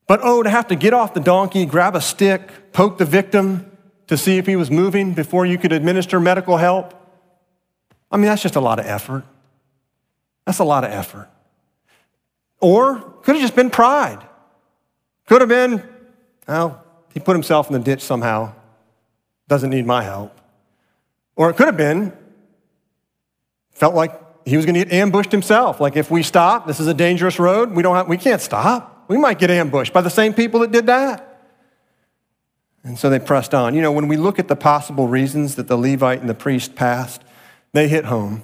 But 0.07 0.21
oh, 0.23 0.43
to 0.43 0.51
have 0.51 0.69
to 0.69 0.77
get 0.77 0.93
off 0.93 1.15
the 1.15 1.21
donkey, 1.21 1.65
grab 1.65 1.97
a 1.97 2.01
stick, 2.01 2.73
poke 2.73 2.99
the 2.99 3.07
victim 3.07 3.71
to 4.07 4.17
see 4.17 4.39
if 4.39 4.47
he 4.47 4.57
was 4.57 4.71
moving 4.71 5.15
before 5.15 5.47
you 5.47 5.59
could 5.59 5.73
administer 5.73 6.21
medical 6.21 6.57
help. 6.57 6.95
I 8.11 8.17
mean, 8.17 8.27
that's 8.27 8.43
just 8.43 8.57
a 8.57 8.61
lot 8.61 8.79
of 8.79 8.87
effort. 8.87 9.25
That's 10.45 10.59
a 10.59 10.65
lot 10.65 10.85
of 10.85 10.91
effort. 10.91 11.29
Or 12.61 13.01
could 13.23 13.35
have 13.35 13.43
just 13.43 13.57
been 13.57 13.71
pride. 13.71 14.25
Could 15.27 15.41
have 15.41 15.49
been, 15.49 15.83
oh, 16.49 16.79
he 17.13 17.21
put 17.21 17.35
himself 17.35 17.69
in 17.69 17.73
the 17.73 17.79
ditch 17.79 18.03
somehow, 18.03 18.53
doesn't 19.49 19.71
need 19.71 19.87
my 19.87 20.03
help. 20.03 20.39
Or 21.37 21.51
it 21.51 21.55
could 21.57 21.67
have 21.67 21.77
been, 21.77 22.13
felt 23.73 23.95
like 23.95 24.21
he 24.47 24.57
was 24.57 24.67
going 24.67 24.75
to 24.75 24.85
get 24.85 24.93
ambushed 24.93 25.33
himself. 25.33 25.81
Like 25.81 25.97
if 25.97 26.11
we 26.11 26.23
stop, 26.23 26.67
this 26.67 26.81
is 26.81 26.87
a 26.87 26.95
dangerous 26.95 27.39
road. 27.39 27.73
We 27.73 27.83
don't 27.83 27.97
have, 27.97 28.09
we 28.09 28.19
can't 28.19 28.41
stop. 28.41 29.07
We 29.09 29.17
might 29.17 29.39
get 29.39 29.51
ambushed 29.51 29.93
by 29.93 30.03
the 30.03 30.11
same 30.11 30.35
people 30.35 30.61
that 30.61 30.71
did 30.71 30.87
that. 30.87 31.34
And 32.85 32.99
so 32.99 33.09
they 33.09 33.19
pressed 33.19 33.55
on. 33.55 33.75
You 33.75 33.81
know, 33.81 33.91
when 33.91 34.09
we 34.09 34.17
look 34.17 34.39
at 34.39 34.47
the 34.47 34.57
possible 34.57 35.09
reasons 35.09 35.57
that 35.57 35.69
the 35.69 35.77
Levite 35.77 36.21
and 36.21 36.29
the 36.29 36.35
priest 36.35 36.75
passed, 36.75 37.23
they 37.73 37.89
hit 37.89 38.05
home. 38.05 38.43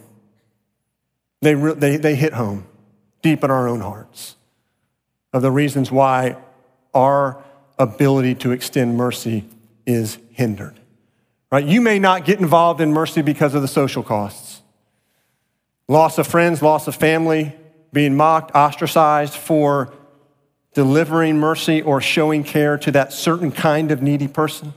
They, 1.43 1.55
they, 1.55 1.97
they 1.99 2.15
hit 2.17 2.33
home 2.33 2.67
deep 3.23 3.45
in 3.45 3.51
our 3.51 3.69
own 3.69 3.81
hearts 3.81 4.37
of 5.33 5.43
the 5.43 5.51
reasons 5.51 5.93
why 5.93 6.37
our 6.95 7.43
ability 7.79 8.35
to 8.37 8.51
extend 8.51 8.97
mercy 8.97 9.45
is 9.87 10.19
hindered. 10.33 10.81
Right? 11.53 11.65
You 11.65 11.81
may 11.81 11.99
not 11.99 12.25
get 12.25 12.41
involved 12.41 12.81
in 12.81 12.93
mercy 12.93 13.23
because 13.23 13.55
of 13.55 13.63
the 13.63 13.69
social 13.69 14.03
costs 14.03 14.63
loss 15.89 16.19
of 16.19 16.27
friends, 16.27 16.63
loss 16.63 16.87
of 16.87 16.95
family, 16.95 17.53
being 17.93 18.17
mocked, 18.17 18.55
ostracized 18.55 19.35
for 19.35 19.93
delivering 20.75 21.39
mercy 21.39 21.83
or 21.83 22.01
showing 22.01 22.45
care 22.45 22.79
to 22.79 22.93
that 22.93 23.13
certain 23.13 23.51
kind 23.51 23.91
of 23.91 24.03
needy 24.03 24.29
person. 24.29 24.73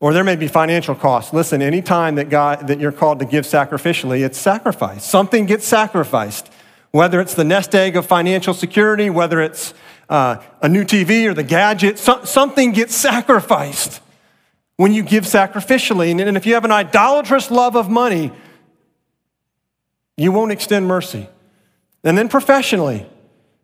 Or 0.00 0.12
there 0.12 0.22
may 0.22 0.36
be 0.36 0.46
financial 0.46 0.94
costs. 0.94 1.32
Listen, 1.32 1.60
any 1.60 1.82
time 1.82 2.14
that 2.16 2.30
God 2.30 2.68
that 2.68 2.78
you're 2.78 2.92
called 2.92 3.18
to 3.18 3.24
give 3.24 3.44
sacrificially, 3.44 4.24
it's 4.24 4.38
sacrifice. 4.38 5.04
Something 5.04 5.46
gets 5.46 5.66
sacrificed. 5.66 6.52
Whether 6.92 7.20
it's 7.20 7.34
the 7.34 7.44
nest 7.44 7.74
egg 7.74 7.96
of 7.96 8.06
financial 8.06 8.54
security, 8.54 9.10
whether 9.10 9.40
it's 9.40 9.74
uh, 10.08 10.36
a 10.62 10.68
new 10.68 10.84
TV 10.84 11.26
or 11.26 11.34
the 11.34 11.42
gadget, 11.42 11.98
so, 11.98 12.24
something 12.24 12.72
gets 12.72 12.94
sacrificed 12.94 14.00
when 14.76 14.94
you 14.94 15.02
give 15.02 15.24
sacrificially. 15.24 16.10
And, 16.10 16.20
and 16.20 16.36
if 16.36 16.46
you 16.46 16.54
have 16.54 16.64
an 16.64 16.72
idolatrous 16.72 17.50
love 17.50 17.76
of 17.76 17.90
money, 17.90 18.32
you 20.16 20.32
won't 20.32 20.52
extend 20.52 20.86
mercy. 20.86 21.28
And 22.04 22.16
then 22.16 22.28
professionally, 22.28 23.06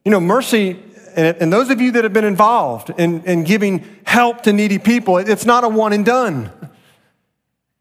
you 0.05 0.11
know, 0.11 0.21
mercy, 0.21 0.79
and, 1.17 1.53
those 1.53 1.71
of 1.71 1.81
you 1.81 1.93
that 1.93 2.05
have 2.05 2.13
been 2.13 2.25
involved 2.25 2.91
in, 2.91 3.23
in 3.25 3.45
giving 3.45 3.85
help 4.05 4.43
to 4.43 4.53
needy 4.53 4.79
people, 4.79 5.19
it's 5.19 5.47
not 5.47 5.65
a 5.65 5.69
one 5.69 5.93
and 5.93 6.05
done. 6.05 6.51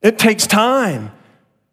It 0.02 0.18
takes 0.20 0.48
time. 0.48 1.12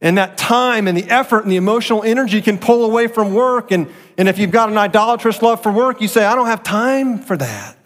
And 0.01 0.17
that 0.17 0.39
time 0.39 0.89
and 0.89 0.97
the 0.97 1.09
effort 1.11 1.43
and 1.43 1.53
the 1.53 1.57
emotional 1.57 2.03
energy 2.03 2.41
can 2.41 2.59
pull 2.59 2.85
away 2.85 3.07
from 3.07 3.35
work. 3.35 3.71
And, 3.71 3.89
and 4.17 4.29
if 4.29 4.39
you've 4.39 4.51
got 4.51 4.71
an 4.71 4.79
idolatrous 4.79 5.43
love 5.43 5.63
for 5.63 5.71
work, 5.71 6.01
you 6.01 6.09
say, 6.09 6.25
I 6.25 6.35
don't 6.35 6.47
have 6.47 6.63
time 6.63 7.19
for 7.19 7.37
that. 7.37 7.77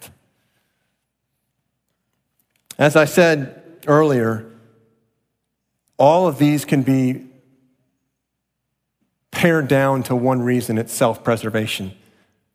As 2.77 2.95
I 2.95 3.05
said 3.05 3.61
earlier, 3.87 4.45
all 5.97 6.27
of 6.27 6.37
these 6.37 6.63
can 6.65 6.83
be 6.83 7.25
pared 9.31 9.67
down 9.67 10.03
to 10.03 10.15
one 10.15 10.41
reason 10.41 10.77
it's 10.77 10.93
self 10.93 11.23
preservation. 11.23 11.93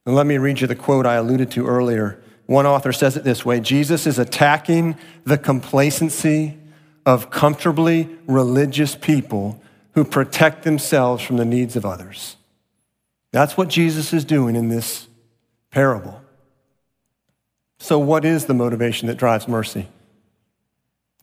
And 0.07 0.15
let 0.15 0.27
me 0.27 0.39
read 0.39 0.61
you 0.61 0.67
the 0.67 0.75
quote 0.75 1.07
I 1.07 1.15
alluded 1.15 1.51
to 1.53 1.67
earlier. 1.67 2.23
One 2.47 2.67
author 2.67 2.93
says 2.93 3.17
it 3.17 3.25
this 3.25 3.45
way 3.45 3.61
Jesus 3.61 4.07
is 4.07 4.19
attacking 4.19 4.97
the 5.25 5.39
complacency 5.39 6.59
of 7.07 7.31
comfortably 7.31 8.09
religious 8.27 8.95
people 8.95 9.63
who 9.95 10.05
protect 10.05 10.65
themselves 10.65 11.23
from 11.23 11.37
the 11.37 11.45
needs 11.45 11.77
of 11.77 11.85
others. 11.85 12.37
That's 13.33 13.57
what 13.57 13.69
Jesus 13.69 14.13
is 14.13 14.25
doing 14.25 14.57
in 14.57 14.69
this 14.69 15.07
parable. 15.71 16.21
So, 17.79 17.99
what 17.99 18.25
is 18.25 18.47
the 18.47 18.55
motivation 18.55 19.09
that 19.09 19.17
drives 19.17 19.49
mercy? 19.49 19.89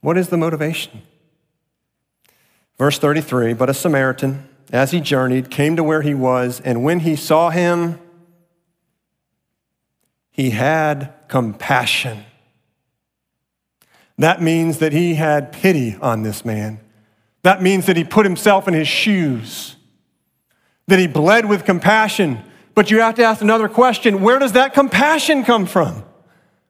What 0.02 0.18
is 0.18 0.30
the 0.30 0.38
motivation? 0.38 1.02
Verse 2.78 2.98
33 3.00 3.54
But 3.54 3.70
a 3.70 3.74
Samaritan, 3.74 4.48
as 4.72 4.92
he 4.92 5.02
journeyed, 5.02 5.50
came 5.50 5.76
to 5.76 5.84
where 5.84 6.02
he 6.02 6.14
was, 6.14 6.60
and 6.62 6.84
when 6.84 7.02
he 7.02 7.16
saw 7.16 7.50
him, 7.50 8.00
he 10.38 10.52
had 10.52 11.14
compassion. 11.28 12.24
That 14.20 14.40
means 14.40 14.78
that 14.78 14.94
he 14.94 15.16
had 15.16 15.52
pity 15.52 15.98
on 16.00 16.22
this 16.22 16.46
man. 16.46 16.80
That 17.42 17.62
means 17.62 17.88
that 17.88 17.98
he 17.98 18.04
put 18.04 18.26
himself 18.26 18.68
in 18.68 18.76
his 18.76 18.88
shoes, 18.88 19.76
that 20.88 21.00
he 21.00 21.08
bled 21.08 21.50
with 21.50 21.66
compassion. 21.66 22.44
But 22.76 22.92
you 22.92 23.00
have 23.02 23.16
to 23.16 23.24
ask 23.24 23.42
another 23.42 23.68
question 23.68 24.22
where 24.22 24.38
does 24.38 24.52
that 24.52 24.76
compassion 24.76 25.44
come 25.44 25.66
from? 25.66 26.04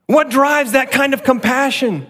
What 0.06 0.30
drives 0.30 0.72
that 0.72 0.90
kind 0.90 1.14
of 1.14 1.24
compassion? 1.24 2.08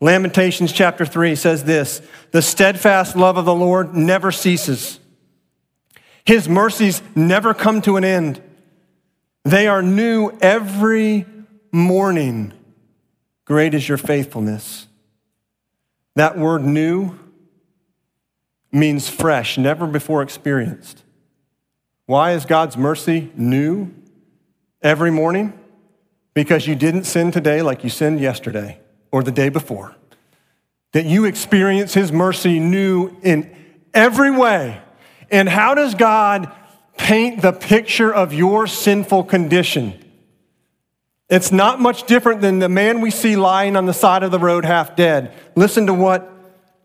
Lamentations 0.00 0.72
chapter 0.72 1.04
3 1.04 1.34
says 1.34 1.64
this 1.64 2.02
The 2.30 2.42
steadfast 2.42 3.16
love 3.16 3.36
of 3.36 3.44
the 3.44 3.54
Lord 3.54 3.94
never 3.96 4.30
ceases, 4.30 5.00
His 6.24 6.48
mercies 6.48 7.02
never 7.16 7.52
come 7.52 7.82
to 7.82 7.96
an 7.96 8.04
end. 8.04 8.40
They 9.44 9.66
are 9.66 9.82
new 9.82 10.30
every 10.40 11.26
morning. 11.72 12.52
Great 13.44 13.74
is 13.74 13.88
your 13.88 13.98
faithfulness. 13.98 14.86
That 16.14 16.38
word 16.38 16.64
new 16.64 17.18
means 18.70 19.08
fresh, 19.08 19.58
never 19.58 19.86
before 19.86 20.22
experienced. 20.22 21.02
Why 22.06 22.32
is 22.32 22.44
God's 22.44 22.76
mercy 22.76 23.32
new 23.36 23.90
every 24.82 25.10
morning? 25.10 25.58
Because 26.34 26.66
you 26.66 26.74
didn't 26.74 27.04
sin 27.04 27.30
today 27.32 27.62
like 27.62 27.84
you 27.84 27.90
sinned 27.90 28.20
yesterday 28.20 28.80
or 29.10 29.22
the 29.22 29.32
day 29.32 29.48
before. 29.48 29.94
That 30.92 31.04
you 31.04 31.24
experience 31.24 31.94
His 31.94 32.12
mercy 32.12 32.58
new 32.60 33.16
in 33.22 33.54
every 33.92 34.30
way. 34.30 34.80
And 35.30 35.48
how 35.48 35.74
does 35.74 35.94
God 35.94 36.52
paint 37.02 37.42
the 37.42 37.52
picture 37.52 38.14
of 38.14 38.32
your 38.32 38.68
sinful 38.68 39.24
condition? 39.24 39.92
It's 41.28 41.50
not 41.50 41.80
much 41.80 42.04
different 42.04 42.42
than 42.42 42.60
the 42.60 42.68
man 42.68 43.00
we 43.00 43.10
see 43.10 43.34
lying 43.34 43.74
on 43.74 43.86
the 43.86 43.92
side 43.92 44.22
of 44.22 44.30
the 44.30 44.38
road 44.38 44.64
half 44.64 44.94
dead. 44.94 45.32
Listen 45.56 45.86
to 45.86 45.94
what 45.94 46.30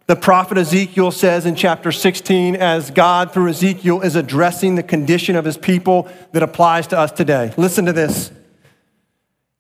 the 0.08 0.16
prophet 0.16 0.58
Ezekiel 0.58 1.12
says 1.12 1.46
in 1.46 1.56
chapter 1.56 1.92
16 1.92 2.56
as 2.56 2.90
God, 2.90 3.32
through 3.32 3.50
Ezekiel, 3.50 4.02
is 4.02 4.16
addressing 4.16 4.74
the 4.74 4.82
condition 4.82 5.36
of 5.36 5.46
his 5.46 5.58
people 5.58 6.10
that 6.32 6.42
applies 6.42 6.88
to 6.88 6.98
us 6.98 7.12
today. 7.12 7.54
Listen 7.56 7.86
to 7.86 7.94
this. 7.94 8.32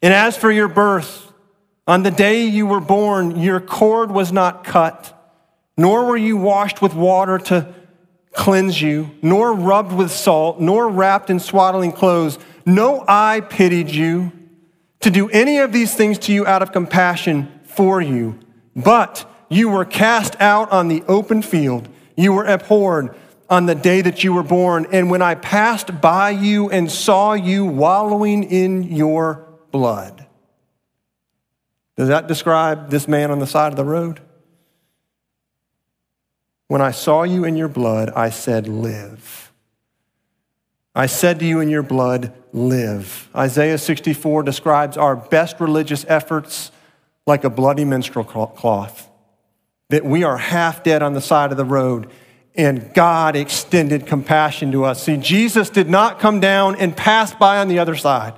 And 0.01 0.11
as 0.11 0.35
for 0.35 0.51
your 0.51 0.67
birth, 0.69 1.31
on 1.85 2.01
the 2.01 2.11
day 2.11 2.45
you 2.45 2.65
were 2.65 2.79
born, 2.79 3.39
your 3.39 3.59
cord 3.59 4.09
was 4.09 4.31
not 4.31 4.63
cut, 4.63 5.13
nor 5.77 6.05
were 6.05 6.17
you 6.17 6.35
washed 6.35 6.81
with 6.81 6.95
water 6.95 7.37
to 7.37 7.75
cleanse 8.37 8.81
you, 8.81 9.09
nor 9.21 9.51
rubbed 9.51 9.91
with 9.91 10.11
salt, 10.11 10.61
nor 10.61 10.87
wrapped 10.87 11.29
in 11.29 11.39
swaddling 11.39 11.91
clothes. 11.91 12.37
No 12.65 13.03
eye 13.07 13.41
pitied 13.41 13.89
you 13.89 14.31
to 15.01 15.09
do 15.09 15.27
any 15.29 15.57
of 15.57 15.73
these 15.73 15.93
things 15.95 16.19
to 16.19 16.31
you 16.31 16.45
out 16.45 16.61
of 16.61 16.71
compassion 16.71 17.51
for 17.65 17.99
you, 17.99 18.39
but 18.75 19.29
you 19.49 19.69
were 19.69 19.85
cast 19.85 20.39
out 20.39 20.71
on 20.71 20.87
the 20.87 21.03
open 21.07 21.41
field. 21.41 21.89
You 22.15 22.31
were 22.31 22.45
abhorred 22.45 23.15
on 23.49 23.65
the 23.65 23.75
day 23.75 24.01
that 24.01 24.23
you 24.23 24.33
were 24.33 24.43
born. 24.43 24.87
And 24.91 25.09
when 25.09 25.21
I 25.21 25.35
passed 25.35 25.99
by 25.99 26.29
you 26.29 26.69
and 26.69 26.91
saw 26.91 27.33
you 27.33 27.65
wallowing 27.65 28.43
in 28.43 28.83
your 28.83 29.47
blood. 29.71 30.25
Does 31.95 32.09
that 32.09 32.27
describe 32.27 32.91
this 32.91 33.07
man 33.07 33.31
on 33.31 33.39
the 33.39 33.47
side 33.47 33.71
of 33.71 33.77
the 33.77 33.85
road? 33.85 34.21
When 36.67 36.81
I 36.81 36.91
saw 36.91 37.23
you 37.23 37.45
in 37.45 37.55
your 37.55 37.69
blood, 37.69 38.11
I 38.15 38.29
said, 38.29 38.67
Live. 38.67 39.47
I 40.97 41.05
said 41.05 41.37
to 41.39 41.45
you 41.45 41.59
in 41.59 41.69
your 41.69 41.83
blood, 41.83 42.33
live. 42.53 43.29
Isaiah 43.35 43.77
64 43.77 44.41
describes 44.41 44.97
our 44.97 45.15
best 45.15 45.59
religious 45.59 46.03
efforts 46.07 46.71
like 47.27 47.43
a 47.43 47.51
bloody 47.51 47.85
menstrual 47.85 48.25
cloth, 48.25 49.07
that 49.89 50.03
we 50.03 50.23
are 50.23 50.37
half 50.37 50.83
dead 50.83 51.03
on 51.03 51.13
the 51.13 51.21
side 51.21 51.51
of 51.51 51.57
the 51.57 51.65
road, 51.65 52.09
and 52.55 52.91
God 52.95 53.35
extended 53.35 54.07
compassion 54.07 54.71
to 54.71 54.85
us. 54.85 55.03
See, 55.03 55.17
Jesus 55.17 55.69
did 55.69 55.87
not 55.87 56.19
come 56.19 56.39
down 56.39 56.75
and 56.77 56.97
pass 56.97 57.31
by 57.31 57.59
on 57.59 57.67
the 57.67 57.77
other 57.77 57.95
side. 57.95 58.33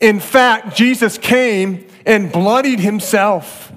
In 0.00 0.20
fact, 0.20 0.76
Jesus 0.76 1.16
came 1.16 1.86
and 2.04 2.30
bloodied 2.30 2.80
himself 2.80 3.72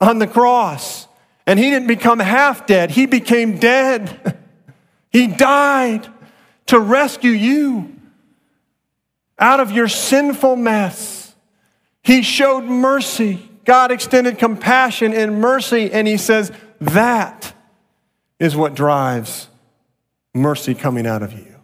on 0.00 0.18
the 0.18 0.26
cross. 0.26 1.05
And 1.46 1.58
he 1.58 1.70
didn't 1.70 1.88
become 1.88 2.18
half 2.18 2.66
dead, 2.66 2.90
he 2.90 3.06
became 3.06 3.58
dead. 3.58 4.38
he 5.10 5.26
died 5.26 6.08
to 6.66 6.80
rescue 6.80 7.30
you 7.30 7.94
out 9.38 9.60
of 9.60 9.70
your 9.70 9.88
sinful 9.88 10.56
mess. 10.56 11.34
He 12.02 12.22
showed 12.22 12.64
mercy. 12.64 13.50
God 13.64 13.90
extended 13.90 14.38
compassion 14.38 15.12
and 15.12 15.40
mercy, 15.40 15.90
and 15.92 16.06
He 16.06 16.16
says, 16.16 16.52
That 16.80 17.52
is 18.38 18.54
what 18.54 18.74
drives 18.74 19.48
mercy 20.32 20.74
coming 20.74 21.06
out 21.06 21.22
of 21.22 21.32
you. 21.32 21.56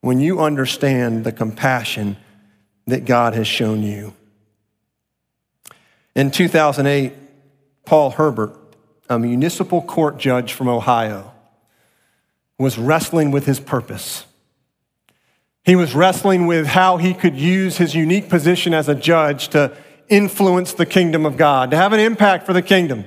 When 0.00 0.20
you 0.20 0.40
understand 0.40 1.24
the 1.24 1.32
compassion 1.32 2.16
that 2.86 3.04
God 3.04 3.34
has 3.34 3.46
shown 3.46 3.82
you. 3.82 4.14
In 6.16 6.30
2008, 6.30 7.12
Paul 7.84 8.10
Herbert, 8.10 8.57
a 9.08 9.18
municipal 9.18 9.82
court 9.82 10.18
judge 10.18 10.52
from 10.52 10.68
Ohio, 10.68 11.32
was 12.58 12.78
wrestling 12.78 13.30
with 13.30 13.46
his 13.46 13.60
purpose. 13.60 14.24
He 15.64 15.76
was 15.76 15.94
wrestling 15.94 16.46
with 16.46 16.66
how 16.66 16.96
he 16.96 17.14
could 17.14 17.36
use 17.36 17.76
his 17.76 17.94
unique 17.94 18.28
position 18.28 18.74
as 18.74 18.88
a 18.88 18.94
judge 18.94 19.48
to 19.48 19.76
influence 20.08 20.72
the 20.72 20.86
kingdom 20.86 21.26
of 21.26 21.36
God, 21.36 21.70
to 21.70 21.76
have 21.76 21.92
an 21.92 22.00
impact 22.00 22.46
for 22.46 22.52
the 22.52 22.62
kingdom. 22.62 23.04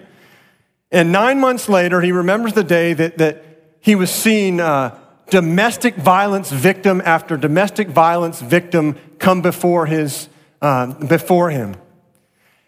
And 0.92 1.12
nine 1.12 1.40
months 1.40 1.68
later, 1.68 2.02
he 2.02 2.12
remembers 2.12 2.54
the 2.54 2.64
day 2.64 2.94
that, 2.94 3.18
that 3.18 3.44
he 3.80 3.96
was 3.96 4.12
seeing 4.12 4.60
uh, 4.60 4.98
domestic 5.30 5.96
violence 5.96 6.52
victim 6.52 7.02
after 7.04 7.38
domestic 7.38 7.88
violence 7.88 8.42
victim 8.42 8.96
come 9.18 9.42
before, 9.42 9.86
his, 9.86 10.30
uh, 10.62 10.94
before 11.06 11.50
him. 11.50 11.76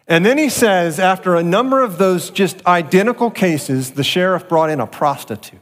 And 0.08 0.26
then 0.26 0.38
he 0.38 0.50
says, 0.50 1.00
after 1.00 1.36
a 1.36 1.44
number 1.44 1.82
of 1.82 1.98
those 1.98 2.30
just 2.30 2.66
identical 2.66 3.32
cases, 3.32 3.92
the 3.92 4.04
sheriff 4.04 4.50
brought 4.50 4.70
in 4.70 4.80
a 4.80 4.88
prostitute. 4.88 5.60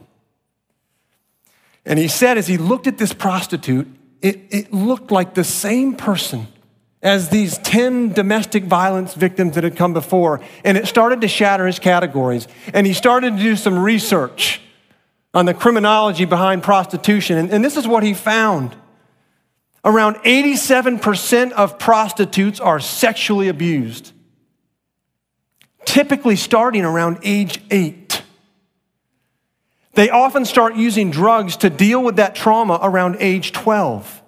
And 1.84 1.98
he 1.98 2.08
said, 2.08 2.38
as 2.38 2.46
he 2.46 2.58
looked 2.58 2.86
at 2.86 2.98
this 2.98 3.12
prostitute, 3.12 3.88
it, 4.20 4.40
it 4.50 4.72
looked 4.72 5.10
like 5.10 5.34
the 5.34 5.44
same 5.44 5.94
person 5.94 6.46
as 7.02 7.28
these 7.28 7.58
10 7.58 8.12
domestic 8.12 8.64
violence 8.64 9.14
victims 9.14 9.56
that 9.56 9.64
had 9.64 9.76
come 9.76 9.92
before. 9.92 10.40
And 10.64 10.78
it 10.78 10.86
started 10.86 11.20
to 11.22 11.28
shatter 11.28 11.66
his 11.66 11.80
categories. 11.80 12.46
And 12.72 12.86
he 12.86 12.92
started 12.92 13.36
to 13.36 13.42
do 13.42 13.56
some 13.56 13.78
research 13.78 14.60
on 15.34 15.46
the 15.46 15.54
criminology 15.54 16.24
behind 16.24 16.62
prostitution. 16.62 17.38
And, 17.38 17.50
and 17.50 17.64
this 17.64 17.76
is 17.76 17.88
what 17.88 18.02
he 18.02 18.14
found 18.14 18.76
around 19.84 20.14
87% 20.16 21.52
of 21.52 21.78
prostitutes 21.78 22.60
are 22.60 22.78
sexually 22.78 23.48
abused, 23.48 24.12
typically 25.84 26.36
starting 26.36 26.84
around 26.84 27.18
age 27.22 27.62
eight. 27.70 28.22
They 29.94 30.08
often 30.10 30.44
start 30.44 30.74
using 30.74 31.10
drugs 31.10 31.56
to 31.58 31.70
deal 31.70 32.02
with 32.02 32.16
that 32.16 32.34
trauma 32.34 32.78
around 32.82 33.16
age 33.20 33.52
12. 33.52 34.22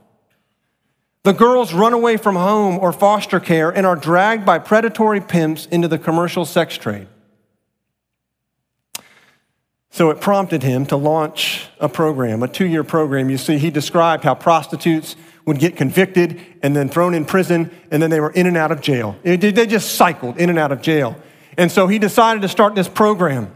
The 1.23 1.33
girls 1.33 1.73
run 1.73 1.95
away 1.95 2.19
from 2.19 2.37
home 2.37 2.79
or 2.79 2.93
foster 2.93 3.41
care 3.41 3.71
and 3.71 3.87
are 3.87 3.97
dragged 3.97 4.45
by 4.45 4.59
predatory 4.59 5.23
pimps 5.23 5.65
into 5.67 5.89
the 5.89 5.99
commercial 5.99 6.45
sex 6.45 6.77
trade. 6.77 7.09
So 9.89 10.11
it 10.11 10.21
prompted 10.21 10.63
him 10.63 10.85
to 10.87 10.97
launch 10.97 11.69
a 11.79 11.89
program, 11.89 12.43
a 12.43 12.49
two 12.49 12.67
year 12.67 12.85
program. 12.85 13.31
You 13.31 13.39
see, 13.39 13.57
he 13.59 13.71
described 13.71 14.25
how 14.25 14.35
prostitutes 14.35 15.17
would 15.47 15.59
get 15.59 15.77
convicted 15.77 16.41
and 16.63 16.75
then 16.75 16.89
thrown 16.89 17.15
in 17.15 17.25
prison, 17.25 17.71
and 17.91 18.03
then 18.03 18.11
they 18.11 18.21
were 18.21 18.33
in 18.33 18.47
and 18.47 18.57
out 18.57 18.73
of 18.73 18.81
jail. 18.81 19.17
They 19.23 19.67
just 19.67 19.95
cycled 19.95 20.37
in 20.37 20.51
and 20.51 20.59
out 20.59 20.73
of 20.73 20.83
jail. 20.83 21.17
And 21.57 21.71
so 21.71 21.87
he 21.87 21.99
decided 21.99 22.43
to 22.43 22.49
start 22.49 22.75
this 22.75 22.89
program 22.89 23.55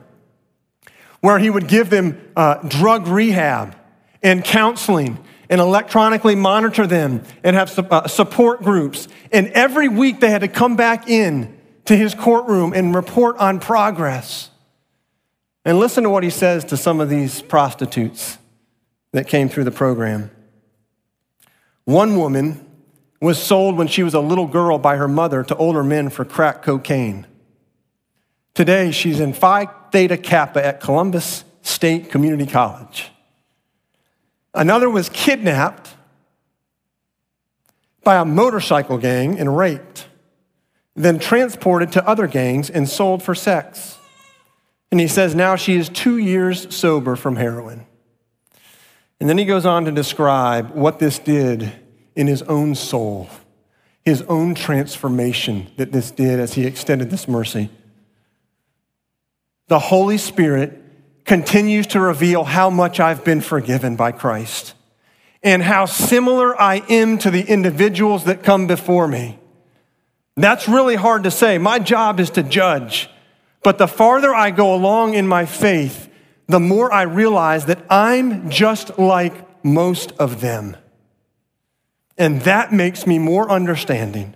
where 1.20 1.38
he 1.38 1.50
would 1.50 1.68
give 1.68 1.90
them 1.90 2.20
uh, 2.36 2.56
drug 2.68 3.08
rehab 3.08 3.76
and 4.22 4.44
counseling 4.44 5.18
and 5.50 5.60
electronically 5.60 6.34
monitor 6.34 6.86
them 6.86 7.22
and 7.42 7.56
have 7.56 7.70
su- 7.70 7.86
uh, 7.90 8.06
support 8.06 8.62
groups. 8.62 9.08
And 9.32 9.48
every 9.48 9.88
week 9.88 10.20
they 10.20 10.30
had 10.30 10.42
to 10.42 10.48
come 10.48 10.76
back 10.76 11.08
in 11.08 11.56
to 11.86 11.96
his 11.96 12.14
courtroom 12.14 12.72
and 12.72 12.94
report 12.94 13.36
on 13.38 13.60
progress. 13.60 14.50
And 15.64 15.78
listen 15.78 16.04
to 16.04 16.10
what 16.10 16.22
he 16.22 16.30
says 16.30 16.64
to 16.66 16.76
some 16.76 17.00
of 17.00 17.08
these 17.08 17.42
prostitutes 17.42 18.38
that 19.12 19.26
came 19.26 19.48
through 19.48 19.64
the 19.64 19.70
program. 19.70 20.30
One 21.84 22.16
woman 22.16 22.64
was 23.20 23.42
sold 23.42 23.76
when 23.76 23.88
she 23.88 24.02
was 24.02 24.14
a 24.14 24.20
little 24.20 24.46
girl 24.46 24.78
by 24.78 24.96
her 24.96 25.08
mother 25.08 25.42
to 25.42 25.56
older 25.56 25.82
men 25.82 26.10
for 26.10 26.24
crack 26.24 26.62
cocaine. 26.62 27.26
Today, 28.54 28.90
she's 28.90 29.20
in 29.20 29.32
Phi 29.32 29.66
Theta 29.92 30.16
Kappa 30.16 30.64
at 30.64 30.80
Columbus 30.80 31.44
State 31.62 32.10
Community 32.10 32.50
College. 32.50 33.10
Another 34.54 34.90
was 34.90 35.08
kidnapped 35.08 35.94
by 38.02 38.16
a 38.16 38.24
motorcycle 38.24 38.98
gang 38.98 39.38
and 39.38 39.56
raped, 39.56 40.06
then 40.96 41.18
transported 41.18 41.92
to 41.92 42.08
other 42.08 42.26
gangs 42.26 42.70
and 42.70 42.88
sold 42.88 43.22
for 43.22 43.34
sex. 43.34 43.98
And 44.90 44.98
he 44.98 45.06
says 45.08 45.34
now 45.34 45.56
she 45.56 45.76
is 45.76 45.88
two 45.88 46.16
years 46.16 46.74
sober 46.74 47.16
from 47.16 47.36
heroin. 47.36 47.86
And 49.20 49.28
then 49.28 49.38
he 49.38 49.44
goes 49.44 49.66
on 49.66 49.84
to 49.84 49.92
describe 49.92 50.70
what 50.70 50.98
this 50.98 51.18
did 51.18 51.72
in 52.16 52.26
his 52.26 52.42
own 52.42 52.74
soul, 52.74 53.28
his 54.04 54.22
own 54.22 54.54
transformation 54.54 55.70
that 55.76 55.92
this 55.92 56.10
did 56.10 56.40
as 56.40 56.54
he 56.54 56.64
extended 56.64 57.10
this 57.10 57.28
mercy. 57.28 57.68
The 59.68 59.78
Holy 59.78 60.18
Spirit 60.18 60.82
continues 61.24 61.86
to 61.88 62.00
reveal 62.00 62.44
how 62.44 62.70
much 62.70 63.00
I've 63.00 63.22
been 63.22 63.42
forgiven 63.42 63.96
by 63.96 64.12
Christ 64.12 64.74
and 65.42 65.62
how 65.62 65.84
similar 65.84 66.60
I 66.60 66.76
am 66.88 67.18
to 67.18 67.30
the 67.30 67.42
individuals 67.42 68.24
that 68.24 68.42
come 68.42 68.66
before 68.66 69.06
me. 69.06 69.38
That's 70.36 70.68
really 70.68 70.96
hard 70.96 71.24
to 71.24 71.30
say. 71.30 71.58
My 71.58 71.78
job 71.78 72.18
is 72.18 72.30
to 72.30 72.42
judge. 72.42 73.10
But 73.62 73.78
the 73.78 73.88
farther 73.88 74.34
I 74.34 74.50
go 74.50 74.74
along 74.74 75.14
in 75.14 75.26
my 75.26 75.44
faith, 75.44 76.08
the 76.46 76.60
more 76.60 76.92
I 76.92 77.02
realize 77.02 77.66
that 77.66 77.84
I'm 77.90 78.48
just 78.48 78.98
like 78.98 79.34
most 79.64 80.12
of 80.12 80.40
them. 80.40 80.76
And 82.16 82.40
that 82.42 82.72
makes 82.72 83.06
me 83.06 83.18
more 83.18 83.50
understanding, 83.50 84.34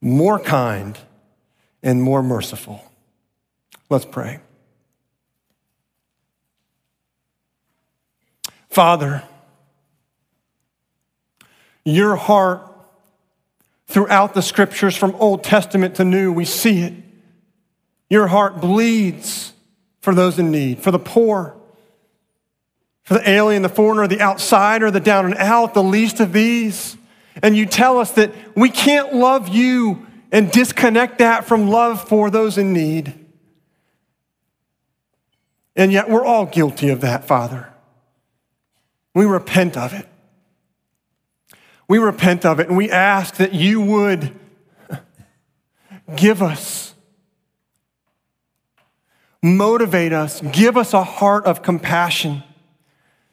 more 0.00 0.38
kind, 0.38 0.98
and 1.82 2.02
more 2.02 2.22
merciful. 2.22 2.84
Let's 3.90 4.04
pray. 4.04 4.40
Father, 8.72 9.22
your 11.84 12.16
heart 12.16 12.62
throughout 13.86 14.32
the 14.32 14.40
scriptures 14.40 14.96
from 14.96 15.14
Old 15.16 15.44
Testament 15.44 15.96
to 15.96 16.06
New, 16.06 16.32
we 16.32 16.46
see 16.46 16.80
it. 16.80 16.94
Your 18.08 18.28
heart 18.28 18.62
bleeds 18.62 19.52
for 20.00 20.14
those 20.14 20.38
in 20.38 20.50
need, 20.50 20.80
for 20.80 20.90
the 20.90 20.98
poor, 20.98 21.54
for 23.02 23.12
the 23.12 23.28
alien, 23.28 23.60
the 23.60 23.68
foreigner, 23.68 24.06
the 24.06 24.22
outsider, 24.22 24.90
the 24.90 25.00
down 25.00 25.26
and 25.26 25.34
out, 25.34 25.74
the 25.74 25.82
least 25.82 26.20
of 26.20 26.32
these. 26.32 26.96
And 27.42 27.54
you 27.54 27.66
tell 27.66 27.98
us 27.98 28.12
that 28.12 28.32
we 28.56 28.70
can't 28.70 29.12
love 29.12 29.50
you 29.50 30.06
and 30.32 30.50
disconnect 30.50 31.18
that 31.18 31.44
from 31.44 31.68
love 31.68 32.08
for 32.08 32.30
those 32.30 32.56
in 32.56 32.72
need. 32.72 33.12
And 35.76 35.92
yet 35.92 36.08
we're 36.08 36.24
all 36.24 36.46
guilty 36.46 36.88
of 36.88 37.02
that, 37.02 37.26
Father. 37.26 37.71
We 39.14 39.26
repent 39.26 39.76
of 39.76 39.92
it. 39.92 40.08
We 41.88 41.98
repent 41.98 42.46
of 42.46 42.60
it 42.60 42.68
and 42.68 42.76
we 42.76 42.90
ask 42.90 43.36
that 43.36 43.52
you 43.52 43.80
would 43.80 44.34
give 46.16 46.42
us, 46.42 46.94
motivate 49.42 50.12
us, 50.12 50.40
give 50.40 50.76
us 50.76 50.94
a 50.94 51.04
heart 51.04 51.44
of 51.44 51.62
compassion, 51.62 52.42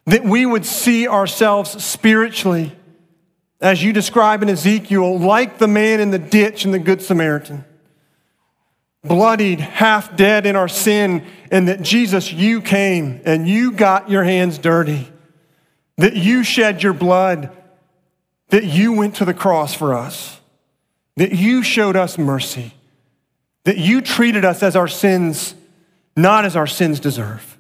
that 0.06 0.26
we 0.26 0.46
would 0.46 0.66
see 0.66 1.08
ourselves 1.08 1.84
spiritually, 1.84 2.76
as 3.62 3.84
you 3.84 3.94
describe 3.94 4.42
in 4.42 4.50
Ezekiel, 4.50 5.20
like 5.20 5.58
the 5.58 5.68
man 5.68 6.00
in 6.00 6.12
the 6.12 6.20
ditch 6.20 6.66
and 6.66 6.74
the 6.74 6.80
Good 6.80 7.02
Samaritan. 7.02 7.64
Bloodied, 9.04 9.60
half 9.60 10.16
dead 10.18 10.46
in 10.46 10.56
our 10.56 10.68
sin, 10.68 11.26
and 11.52 11.68
that 11.70 11.82
Jesus, 11.82 12.34
you 12.34 12.62
came 12.62 13.22
and 13.24 13.48
you 13.48 13.72
got 13.72 14.10
your 14.10 14.24
hands 14.24 14.58
dirty 14.58 15.10
that 16.00 16.16
you 16.16 16.44
shed 16.44 16.82
your 16.82 16.94
blood, 16.94 17.56
that 18.50 18.64
you 18.64 18.94
went 18.94 19.16
to 19.16 19.26
the 19.26 19.34
cross 19.34 19.74
for 19.74 19.94
us, 19.94 20.40
that 21.18 21.34
you 21.34 21.62
showed 21.62 21.98
us 21.98 22.18
mercy, 22.18 22.74
that 23.66 23.78
you 23.78 24.00
treated 24.00 24.46
us 24.46 24.64
as 24.64 24.78
our 24.78 24.88
sins, 24.88 25.56
not 26.16 26.46
as 26.46 26.56
our 26.56 26.66
sins 26.66 27.02
deserve. 27.02 27.58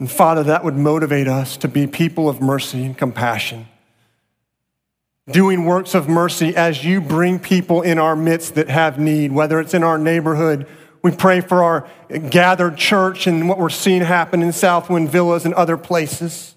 And 0.00 0.10
Father, 0.10 0.42
that 0.42 0.64
would 0.64 0.74
motivate 0.74 1.28
us 1.28 1.56
to 1.58 1.68
be 1.68 1.86
people 1.86 2.28
of 2.28 2.40
mercy 2.40 2.84
and 2.84 2.98
compassion, 2.98 3.68
doing 5.30 5.64
works 5.64 5.94
of 5.94 6.08
mercy 6.08 6.56
as 6.56 6.84
you 6.84 7.00
bring 7.00 7.38
people 7.38 7.82
in 7.82 8.00
our 8.00 8.16
midst 8.16 8.56
that 8.56 8.68
have 8.68 8.98
need, 8.98 9.30
whether 9.30 9.60
it's 9.60 9.74
in 9.74 9.84
our 9.84 9.96
neighborhood. 9.96 10.66
We 11.02 11.12
pray 11.12 11.40
for 11.40 11.62
our 11.62 11.88
gathered 12.30 12.76
church 12.76 13.28
and 13.28 13.48
what 13.48 13.58
we're 13.58 13.68
seeing 13.68 14.02
happen 14.02 14.42
in 14.42 14.52
Southwind 14.52 15.08
Villas 15.08 15.44
and 15.44 15.54
other 15.54 15.76
places. 15.76 16.56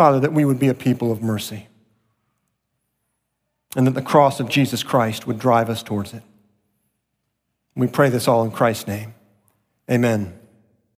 Father, 0.00 0.18
that 0.20 0.32
we 0.32 0.46
would 0.46 0.58
be 0.58 0.68
a 0.68 0.72
people 0.72 1.12
of 1.12 1.22
mercy 1.22 1.68
and 3.76 3.86
that 3.86 3.90
the 3.90 4.00
cross 4.00 4.40
of 4.40 4.48
Jesus 4.48 4.82
Christ 4.82 5.26
would 5.26 5.38
drive 5.38 5.68
us 5.68 5.82
towards 5.82 6.14
it. 6.14 6.22
We 7.76 7.86
pray 7.86 8.08
this 8.08 8.26
all 8.26 8.42
in 8.42 8.50
Christ's 8.50 8.86
name. 8.86 9.12
Amen. 9.90 10.39